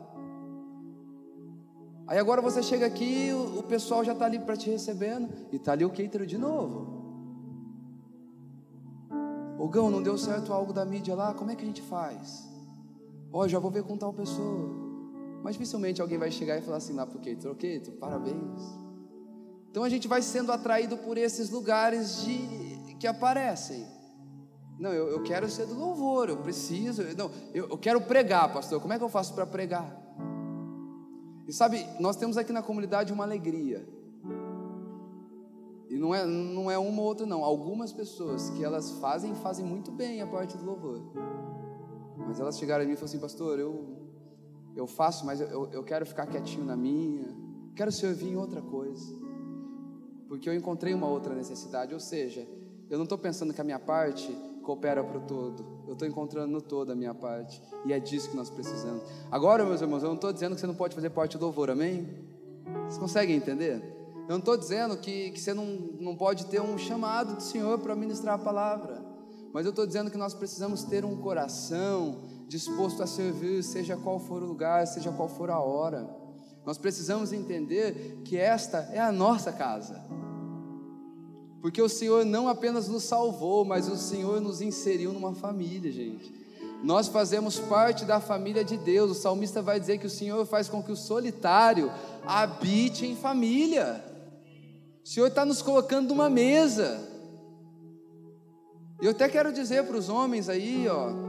[2.07, 5.57] Aí agora você chega aqui, o, o pessoal já está ali para te recebendo, e
[5.57, 6.99] está ali o Keitaro de novo.
[9.59, 12.47] Ogão, não deu certo algo da mídia lá, como é que a gente faz?
[13.33, 14.88] Ó, oh, já vou ver com tal pessoa.
[15.43, 18.89] Mas dificilmente alguém vai chegar e falar assim lá Keito, Keito, parabéns.
[19.71, 23.87] Então a gente vai sendo atraído por esses lugares de, que aparecem.
[24.79, 27.03] Não, eu, eu quero ser do louvor, eu preciso.
[27.17, 28.81] Não, eu, eu quero pregar, pastor.
[28.81, 29.97] Como é que eu faço para pregar?
[31.47, 33.89] E sabe, nós temos aqui na comunidade uma alegria.
[35.89, 37.43] E não é, não é uma ou outra, não.
[37.43, 41.03] Algumas pessoas que elas fazem, fazem muito bem a parte do louvor.
[42.17, 44.08] Mas elas chegaram a mim e falaram assim, pastor, eu
[44.79, 47.27] eu faço, mas eu, eu quero ficar quietinho na minha,
[47.75, 49.13] quero servir em outra coisa,
[50.29, 52.47] porque eu encontrei uma outra necessidade, ou seja,
[52.89, 54.31] eu não estou pensando que a minha parte
[54.63, 58.31] coopera para o todo, eu estou encontrando no todo a minha parte, e é disso
[58.31, 59.03] que nós precisamos.
[59.33, 61.71] Agora, meus irmãos, eu não estou dizendo que você não pode fazer parte do louvor,
[61.71, 62.07] amém?
[62.85, 63.83] Vocês conseguem entender?
[64.29, 65.65] Eu não estou dizendo que, que você não,
[65.99, 69.03] não pode ter um chamado do Senhor para ministrar a palavra,
[69.53, 74.19] mas eu estou dizendo que nós precisamos ter um coração disposto a servir, seja qual
[74.19, 76.09] for o lugar, seja qual for a hora.
[76.65, 80.03] Nós precisamos entender que esta é a nossa casa.
[81.61, 86.35] Porque o Senhor não apenas nos salvou, mas o Senhor nos inseriu numa família, gente.
[86.83, 89.11] Nós fazemos parte da família de Deus.
[89.11, 91.93] O salmista vai dizer que o Senhor faz com que o solitário
[92.25, 94.03] habite em família.
[95.05, 97.07] O Senhor está nos colocando numa mesa.
[99.03, 101.28] Eu até quero dizer para os homens aí, ó,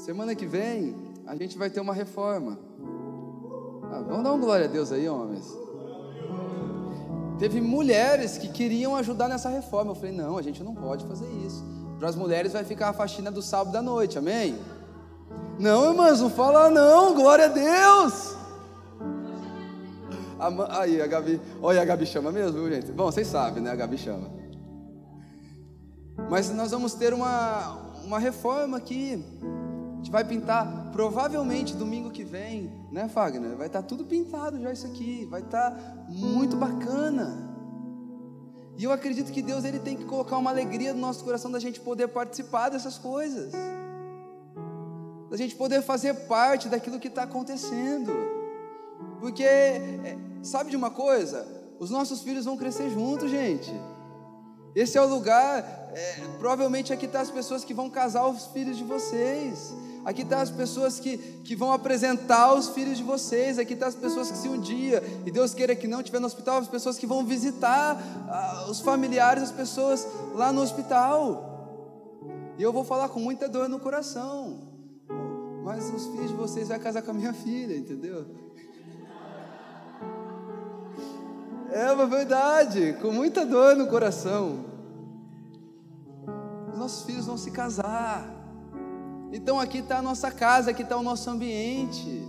[0.00, 0.96] Semana que vem
[1.26, 2.58] a gente vai ter uma reforma.
[3.84, 5.46] Ah, vamos dar um glória a Deus aí, homens.
[7.38, 9.90] Teve mulheres que queriam ajudar nessa reforma.
[9.90, 11.62] Eu falei: não, a gente não pode fazer isso.
[11.98, 14.58] Para as mulheres vai ficar a faxina do sábado da noite, amém?
[15.58, 18.34] Não, irmãs, não fala não, glória a Deus.
[20.70, 22.90] Aí, a Gabi, olha, a Gabi chama mesmo, gente?
[22.90, 23.70] Bom, vocês sabem, né?
[23.70, 24.30] A Gabi chama.
[26.30, 29.22] Mas nós vamos ter uma, uma reforma aqui.
[30.00, 33.54] Gente vai pintar, provavelmente domingo que vem, né, Fagner?
[33.54, 35.26] Vai estar tá tudo pintado já isso aqui.
[35.26, 37.50] Vai estar tá muito bacana.
[38.78, 41.58] E eu acredito que Deus ele tem que colocar uma alegria no nosso coração da
[41.58, 43.52] gente poder participar dessas coisas.
[45.28, 48.10] Da gente poder fazer parte daquilo que está acontecendo.
[49.20, 51.46] Porque, é, sabe de uma coisa?
[51.78, 53.70] Os nossos filhos vão crescer juntos, gente.
[54.74, 58.46] Esse é o lugar, é, provavelmente aqui estão tá as pessoas que vão casar os
[58.46, 59.74] filhos de vocês.
[60.04, 63.58] Aqui estão tá as pessoas que, que vão apresentar os filhos de vocês.
[63.58, 66.20] Aqui estão tá as pessoas que, se um dia, e Deus queira que não, estiver
[66.20, 71.50] no hospital, as pessoas que vão visitar ah, os familiares, as pessoas lá no hospital.
[72.58, 74.58] E eu vou falar com muita dor no coração.
[75.62, 78.26] Mas os filhos de vocês vão casar com a minha filha, entendeu?
[81.70, 84.64] É uma verdade, com muita dor no coração.
[86.72, 88.39] Os nossos filhos vão se casar.
[89.32, 92.22] Então aqui está a nossa casa, aqui está o nosso ambiente.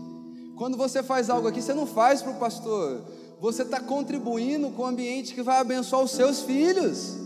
[0.55, 3.01] Quando você faz algo aqui, você não faz para o pastor,
[3.39, 7.19] você está contribuindo com o ambiente que vai abençoar os seus filhos.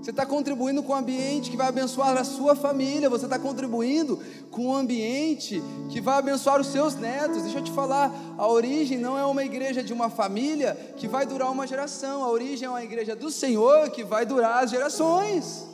[0.00, 3.10] Você está contribuindo com o ambiente que vai abençoar a sua família.
[3.10, 4.18] Você está contribuindo
[4.50, 7.42] com o ambiente que vai abençoar os seus netos.
[7.42, 11.26] Deixa eu te falar, a origem não é uma igreja de uma família que vai
[11.26, 12.24] durar uma geração.
[12.24, 15.67] A origem é uma igreja do Senhor que vai durar as gerações.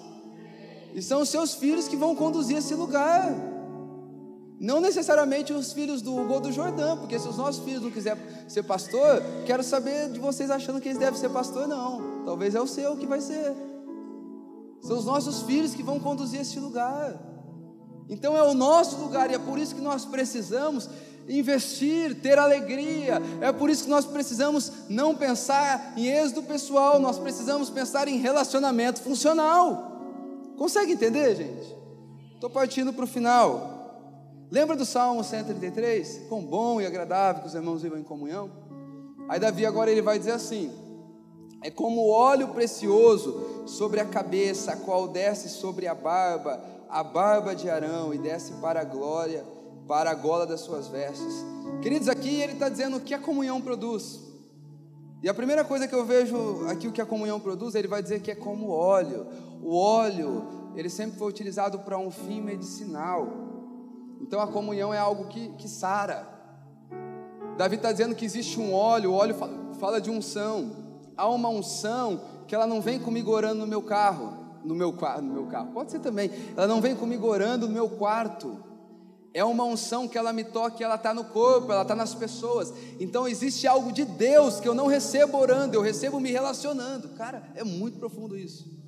[0.95, 3.35] E são os seus filhos que vão conduzir esse lugar.
[4.61, 8.23] Não necessariamente os filhos do ou do Jordão, porque se os nossos filhos não quiserem
[8.49, 12.23] ser pastor, quero saber de vocês achando que eles devem ser pastor, não.
[12.25, 13.53] Talvez é o seu que vai ser.
[14.81, 17.19] São os nossos filhos que vão conduzir esse lugar.
[18.09, 20.89] Então é o nosso lugar e é por isso que nós precisamos
[21.29, 23.21] investir, ter alegria.
[23.41, 28.19] É por isso que nós precisamos não pensar em êxito pessoal, nós precisamos pensar em
[28.19, 29.94] relacionamento funcional.
[30.57, 31.75] Consegue entender, gente?
[32.35, 33.75] Estou partindo para o final.
[34.51, 36.27] Lembra do Salmo 133?
[36.29, 38.51] Quão bom e agradável que os irmãos vivam em comunhão?
[39.29, 40.71] Aí Davi agora ele vai dizer assim:
[41.63, 47.55] É como óleo precioso sobre a cabeça, a qual desce sobre a barba, a barba
[47.55, 49.45] de Arão, e desce para a glória,
[49.89, 51.45] para a gola das suas vestes.
[51.83, 54.21] Queridos, aqui ele está dizendo o que a comunhão produz.
[55.23, 58.03] E a primeira coisa que eu vejo aqui o que a comunhão produz, ele vai
[58.03, 59.27] dizer que é como óleo.
[59.65, 60.47] O óleo,
[60.77, 63.27] ele sempre foi utilizado para um fim medicinal.
[64.21, 66.29] Então a comunhão é algo que, que sara.
[67.57, 69.35] Davi está dizendo que existe um óleo, o óleo
[69.81, 70.71] fala de unção.
[71.17, 75.33] Há uma unção que ela não vem comigo orando no meu carro, no meu, no
[75.33, 76.31] meu carro, pode ser também.
[76.55, 78.63] Ela não vem comigo orando no meu quarto
[79.35, 82.73] é uma unção que ela me toca, ela está no corpo, ela está nas pessoas.
[83.01, 87.09] Então existe algo de Deus que eu não recebo orando, eu recebo me relacionando.
[87.11, 88.84] Cara, é muito profundo isso.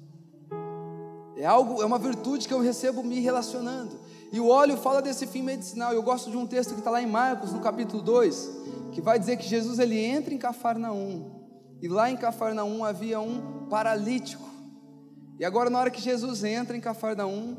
[1.36, 3.98] É algo, é uma virtude que eu recebo me relacionando.
[4.32, 5.92] E o óleo fala desse fim medicinal.
[5.92, 8.50] Eu gosto de um texto que está lá em Marcos, no capítulo 2,
[8.92, 11.30] que vai dizer que Jesus ele entra em Cafarnaum.
[11.80, 14.48] E lá em Cafarnaum havia um paralítico.
[15.38, 17.56] E agora, na hora que Jesus entra em Cafarnaum,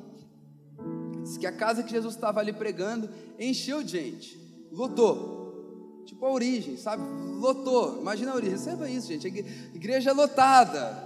[1.28, 4.40] Diz que a casa que Jesus estava ali pregando encheu de gente,
[4.72, 6.04] lotou.
[6.06, 7.04] Tipo a origem, sabe?
[7.38, 8.00] Lotou.
[8.00, 9.28] Imagina a origem, receba isso, gente.
[9.76, 11.06] Igreja lotada.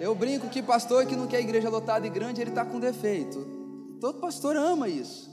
[0.00, 3.38] Eu brinco que pastor que não quer igreja lotada e grande, ele está com defeito.
[4.00, 5.28] Todo pastor ama isso.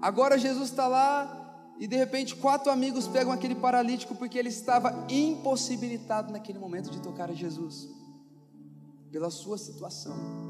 [0.00, 5.06] Agora Jesus está lá e de repente quatro amigos pegam aquele paralítico porque ele estava
[5.10, 7.88] impossibilitado naquele momento de tocar a Jesus,
[9.10, 10.42] pela sua situação.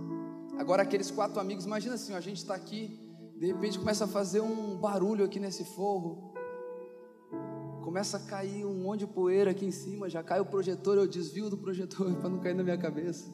[0.59, 2.98] Agora, aqueles quatro amigos, imagina assim: a gente está aqui,
[3.36, 6.31] de repente começa a fazer um barulho aqui nesse forro,
[7.82, 11.06] começa a cair um monte de poeira aqui em cima, já cai o projetor, eu
[11.06, 13.26] desvio do projetor para não cair na minha cabeça.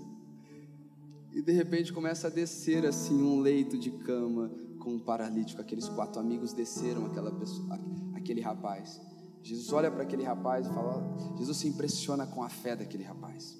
[1.33, 4.51] E de repente começa a descer assim um leito de cama
[4.81, 5.61] com um paralítico.
[5.61, 7.79] Aqueles quatro amigos desceram aquela pessoa,
[8.15, 9.01] aquele rapaz.
[9.43, 13.57] Jesus olha para aquele rapaz e fala: Jesus se impressiona com a fé daquele rapaz.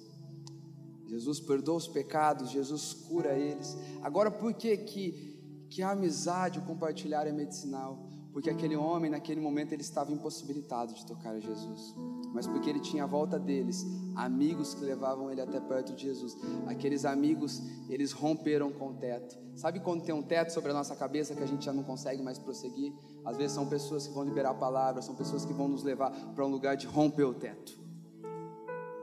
[1.07, 3.77] Jesus perdoa os pecados, Jesus cura eles.
[4.01, 8.09] Agora, por que, que, que a amizade, o compartilhar é medicinal?
[8.31, 11.95] Porque aquele homem, naquele momento, ele estava impossibilitado de tocar a Jesus,
[12.31, 13.85] mas porque ele tinha à volta deles
[14.15, 16.37] amigos que levavam ele até perto de Jesus.
[16.67, 19.35] Aqueles amigos, eles romperam com o teto.
[19.55, 22.21] Sabe quando tem um teto sobre a nossa cabeça que a gente já não consegue
[22.21, 22.93] mais prosseguir?
[23.25, 26.11] Às vezes são pessoas que vão liberar a palavra, são pessoas que vão nos levar
[26.35, 27.79] para um lugar de romper o teto.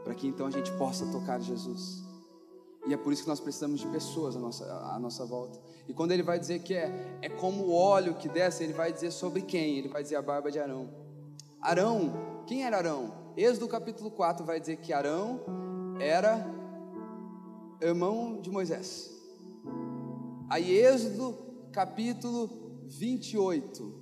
[0.05, 2.06] para que então a gente possa tocar Jesus.
[2.87, 5.59] E é por isso que nós precisamos de pessoas à nossa, à nossa volta.
[5.89, 8.93] E quando ele vai dizer que é, é como o óleo que desce, ele vai
[8.93, 9.79] dizer sobre quem?
[9.79, 10.89] Ele vai dizer a barba de Arão.
[11.61, 13.13] Arão, quem era Arão?
[13.37, 15.41] Êxodo capítulo 4 vai dizer que Arão
[15.99, 16.47] era
[17.81, 19.11] irmão de Moisés.
[20.49, 21.37] Aí Êxodo
[21.73, 22.49] capítulo
[22.85, 23.95] 28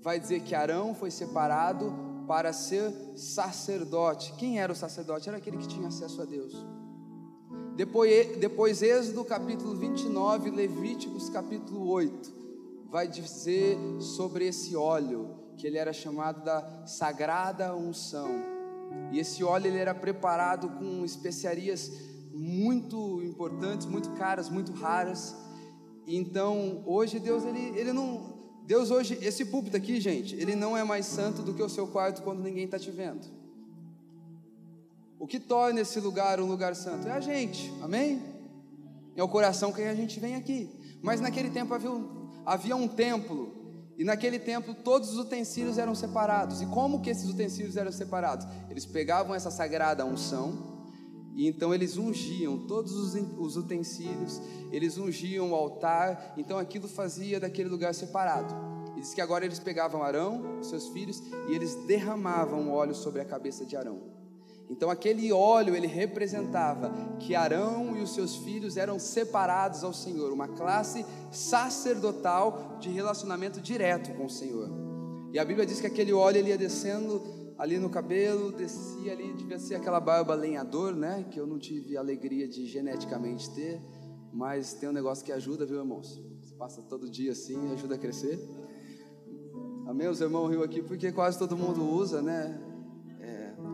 [0.00, 1.94] vai dizer que Arão foi separado
[2.26, 4.32] para ser sacerdote.
[4.34, 5.28] Quem era o sacerdote?
[5.28, 6.81] Era aquele que tinha acesso a Deus.
[7.76, 12.32] Depois, depois Êxodo capítulo 29, Levíticos capítulo 8,
[12.90, 18.28] vai dizer sobre esse óleo, que ele era chamado da sagrada unção.
[19.10, 21.90] E esse óleo ele era preparado com especiarias
[22.34, 25.34] muito importantes, muito caras, muito raras.
[26.06, 28.32] Então, hoje Deus ele, ele não
[28.64, 31.86] Deus hoje, esse púlpito aqui, gente, ele não é mais santo do que o seu
[31.86, 33.41] quarto quando ninguém está te vendo.
[35.22, 38.20] O que torna esse lugar um lugar santo é a gente, amém?
[39.14, 40.68] É o coração que a gente vem aqui.
[41.00, 43.54] Mas naquele tempo havia um, havia um templo,
[43.96, 46.60] e naquele templo todos os utensílios eram separados.
[46.60, 48.48] E como que esses utensílios eram separados?
[48.68, 50.90] Eles pegavam essa sagrada unção,
[51.36, 54.42] e então eles ungiam todos os utensílios,
[54.72, 58.52] eles ungiam o altar, então aquilo fazia daquele lugar separado.
[58.96, 63.24] E diz que agora eles pegavam Arão, seus filhos, e eles derramavam óleo sobre a
[63.24, 64.20] cabeça de Arão.
[64.72, 70.32] Então aquele óleo ele representava que Arão e os seus filhos eram separados ao Senhor,
[70.32, 74.70] uma classe sacerdotal de relacionamento direto com o Senhor.
[75.30, 77.22] E a Bíblia diz que aquele óleo ele ia descendo
[77.58, 81.26] ali no cabelo, descia ali, devia ser aquela barba lenhador, né?
[81.30, 83.78] Que eu não tive alegria de geneticamente ter,
[84.32, 86.18] mas tem um negócio que ajuda, viu, irmãos?
[86.40, 88.40] Você passa todo dia assim, ajuda a crescer.
[89.86, 90.08] Amém?
[90.08, 92.71] Os irmãos riu aqui porque quase todo mundo usa, né?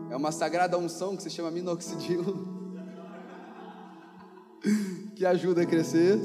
[0.09, 2.23] É uma sagrada unção que se chama minoxidil,
[5.15, 6.17] que ajuda a crescer.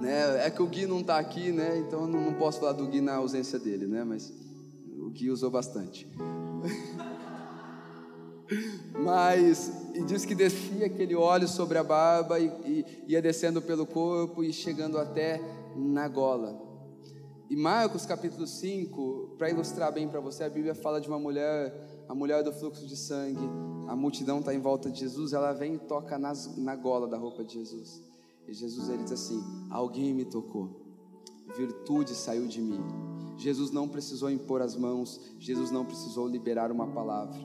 [0.00, 0.46] Né?
[0.46, 1.78] É que o Gui não está aqui, né?
[1.78, 4.04] Então eu não posso falar do Gui na ausência dele, né?
[4.04, 4.32] Mas
[4.98, 6.08] o Gui usou bastante.
[8.98, 13.86] Mas, e diz que descia aquele óleo sobre a barba e, e ia descendo pelo
[13.86, 15.40] corpo e chegando até
[15.76, 16.60] na gola.
[17.48, 21.74] E Marcos capítulo 5, para ilustrar bem para você, a Bíblia fala de uma mulher
[22.10, 23.48] a mulher do fluxo de sangue,
[23.86, 27.16] a multidão está em volta de Jesus, ela vem e toca nas, na gola da
[27.16, 28.02] roupa de Jesus.
[28.48, 30.70] E Jesus ele diz assim: Alguém me tocou,
[31.56, 32.80] virtude saiu de mim.
[33.36, 37.38] Jesus não precisou impor as mãos, Jesus não precisou liberar uma palavra.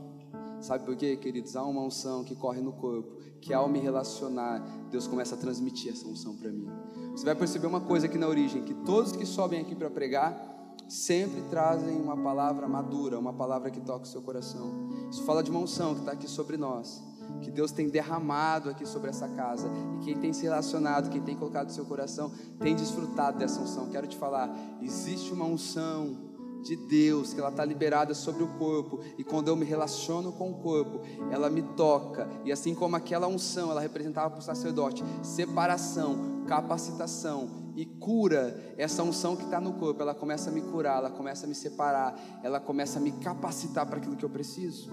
[0.59, 1.55] Sabe por quê, queridos?
[1.55, 5.91] Há uma unção que corre no corpo, que ao me relacionar, Deus começa a transmitir
[5.91, 6.67] essa unção para mim.
[7.11, 10.54] Você vai perceber uma coisa aqui na origem: que todos que sobem aqui para pregar,
[10.87, 14.89] sempre trazem uma palavra madura, uma palavra que toca o seu coração.
[15.09, 17.01] Isso fala de uma unção que está aqui sobre nós,
[17.41, 21.35] que Deus tem derramado aqui sobre essa casa, e quem tem se relacionado, quem tem
[21.35, 23.89] colocado o seu coração, tem desfrutado dessa unção.
[23.89, 26.33] Quero te falar, existe uma unção
[26.63, 30.49] de Deus, que ela está liberada sobre o corpo, e quando eu me relaciono com
[30.49, 31.01] o corpo,
[31.31, 37.64] ela me toca, e assim como aquela unção, ela representava para o sacerdote separação, capacitação,
[37.75, 41.45] e cura essa unção que está no corpo, ela começa a me curar, ela começa
[41.45, 44.89] a me separar, ela começa a me capacitar para aquilo que eu preciso.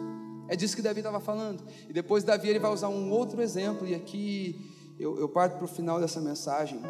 [0.48, 1.62] É disso que Davi estava falando.
[1.88, 5.64] E depois Davi ele vai usar um outro exemplo, e aqui eu, eu parto para
[5.64, 6.80] o final dessa mensagem.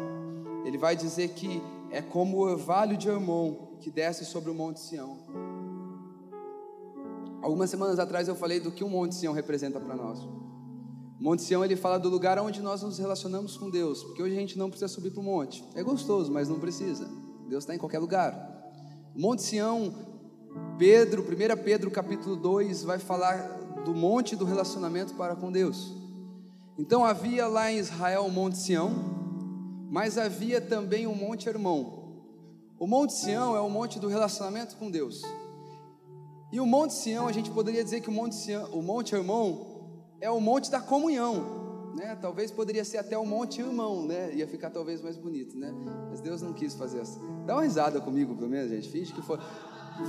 [0.65, 1.61] Ele vai dizer que
[1.91, 5.17] é como o orvalho de Hermon que desce sobre o Monte Sião.
[7.41, 10.27] Algumas semanas atrás eu falei do que o Monte Sião representa para nós.
[11.23, 14.39] Monte Sião ele fala do lugar onde nós nos relacionamos com Deus, porque hoje a
[14.41, 15.63] gente não precisa subir para o monte.
[15.73, 17.09] É gostoso, mas não precisa.
[17.47, 18.35] Deus está em qualquer lugar.
[19.15, 19.93] Monte Sião,
[20.77, 23.37] Pedro, 1 Pedro capítulo 2, vai falar
[23.85, 25.93] do monte do relacionamento para com Deus.
[26.77, 28.91] Então havia lá em Israel o Monte Sião,
[29.89, 32.19] mas havia também o Monte Hermão.
[32.77, 35.21] O Monte Sião é o monte do relacionamento com Deus.
[36.51, 39.72] E o Monte Sião, a gente poderia dizer que o Monte Sião, o Monte Hermão
[40.23, 42.17] é o monte da comunhão, né?
[42.21, 44.33] Talvez poderia ser até o monte irmão, né?
[44.33, 45.69] Ia ficar talvez mais bonito, né?
[46.09, 47.19] Mas Deus não quis fazer isso.
[47.45, 48.87] Dá uma risada comigo, pelo menos, gente.
[48.87, 49.37] Finge que foi,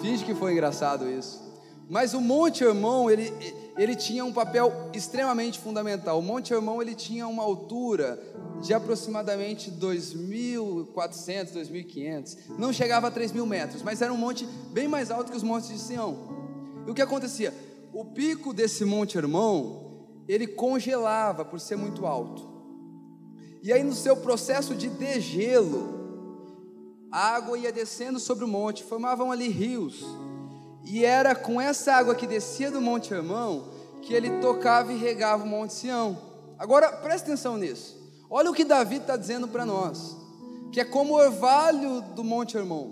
[0.01, 1.43] finge que foi engraçado isso.
[1.91, 3.35] Mas o Monte Irmão, ele,
[3.77, 6.21] ele tinha um papel extremamente fundamental.
[6.21, 8.17] O Monte Irmão, ele tinha uma altura
[8.63, 12.37] de aproximadamente 2.400, 2.500.
[12.57, 15.71] Não chegava a 3.000 metros, mas era um monte bem mais alto que os montes
[15.71, 16.17] de Sião.
[16.87, 17.53] E o que acontecia?
[17.93, 19.84] O pico desse Monte Irmão
[20.29, 22.49] ele congelava por ser muito alto.
[23.63, 26.05] E aí, no seu processo de degelo,
[27.11, 30.05] a água ia descendo sobre o monte, formavam ali rios.
[30.85, 33.69] E era com essa água que descia do Monte Hermão
[34.03, 36.19] que ele tocava e regava o Monte Sião.
[36.59, 37.99] Agora, preste atenção nisso.
[38.29, 40.15] Olha o que Davi está dizendo para nós,
[40.71, 42.91] que é como o orvalho do Monte Hermon.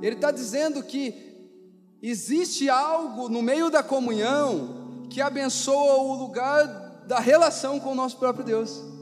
[0.00, 1.14] Ele está dizendo que
[2.02, 4.81] existe algo no meio da comunhão
[5.12, 6.66] que abençoa o lugar
[7.06, 8.92] da relação com o nosso próprio Deus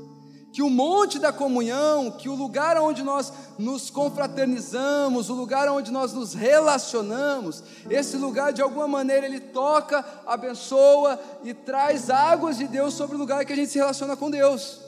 [0.52, 5.92] que o monte da comunhão, que o lugar onde nós nos confraternizamos, o lugar onde
[5.92, 12.66] nós nos relacionamos, esse lugar de alguma maneira ele toca, abençoa e traz águas de
[12.66, 14.80] Deus sobre o lugar que a gente se relaciona com Deus.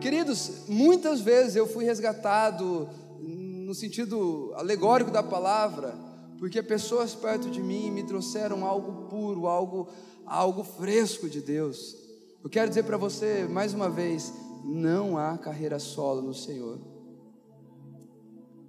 [0.00, 2.88] Queridos, muitas vezes eu fui resgatado
[3.20, 5.94] no sentido alegórico da palavra,
[6.38, 9.88] porque pessoas perto de mim me trouxeram algo puro, algo
[10.26, 11.96] algo fresco de Deus.
[12.42, 14.32] Eu quero dizer para você mais uma vez:
[14.64, 16.78] não há carreira solo no Senhor.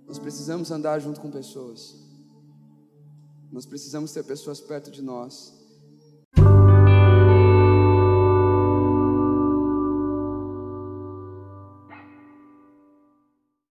[0.08, 1.96] Nós precisamos andar junto com pessoas.
[3.52, 5.55] Nós precisamos ter pessoas perto de nós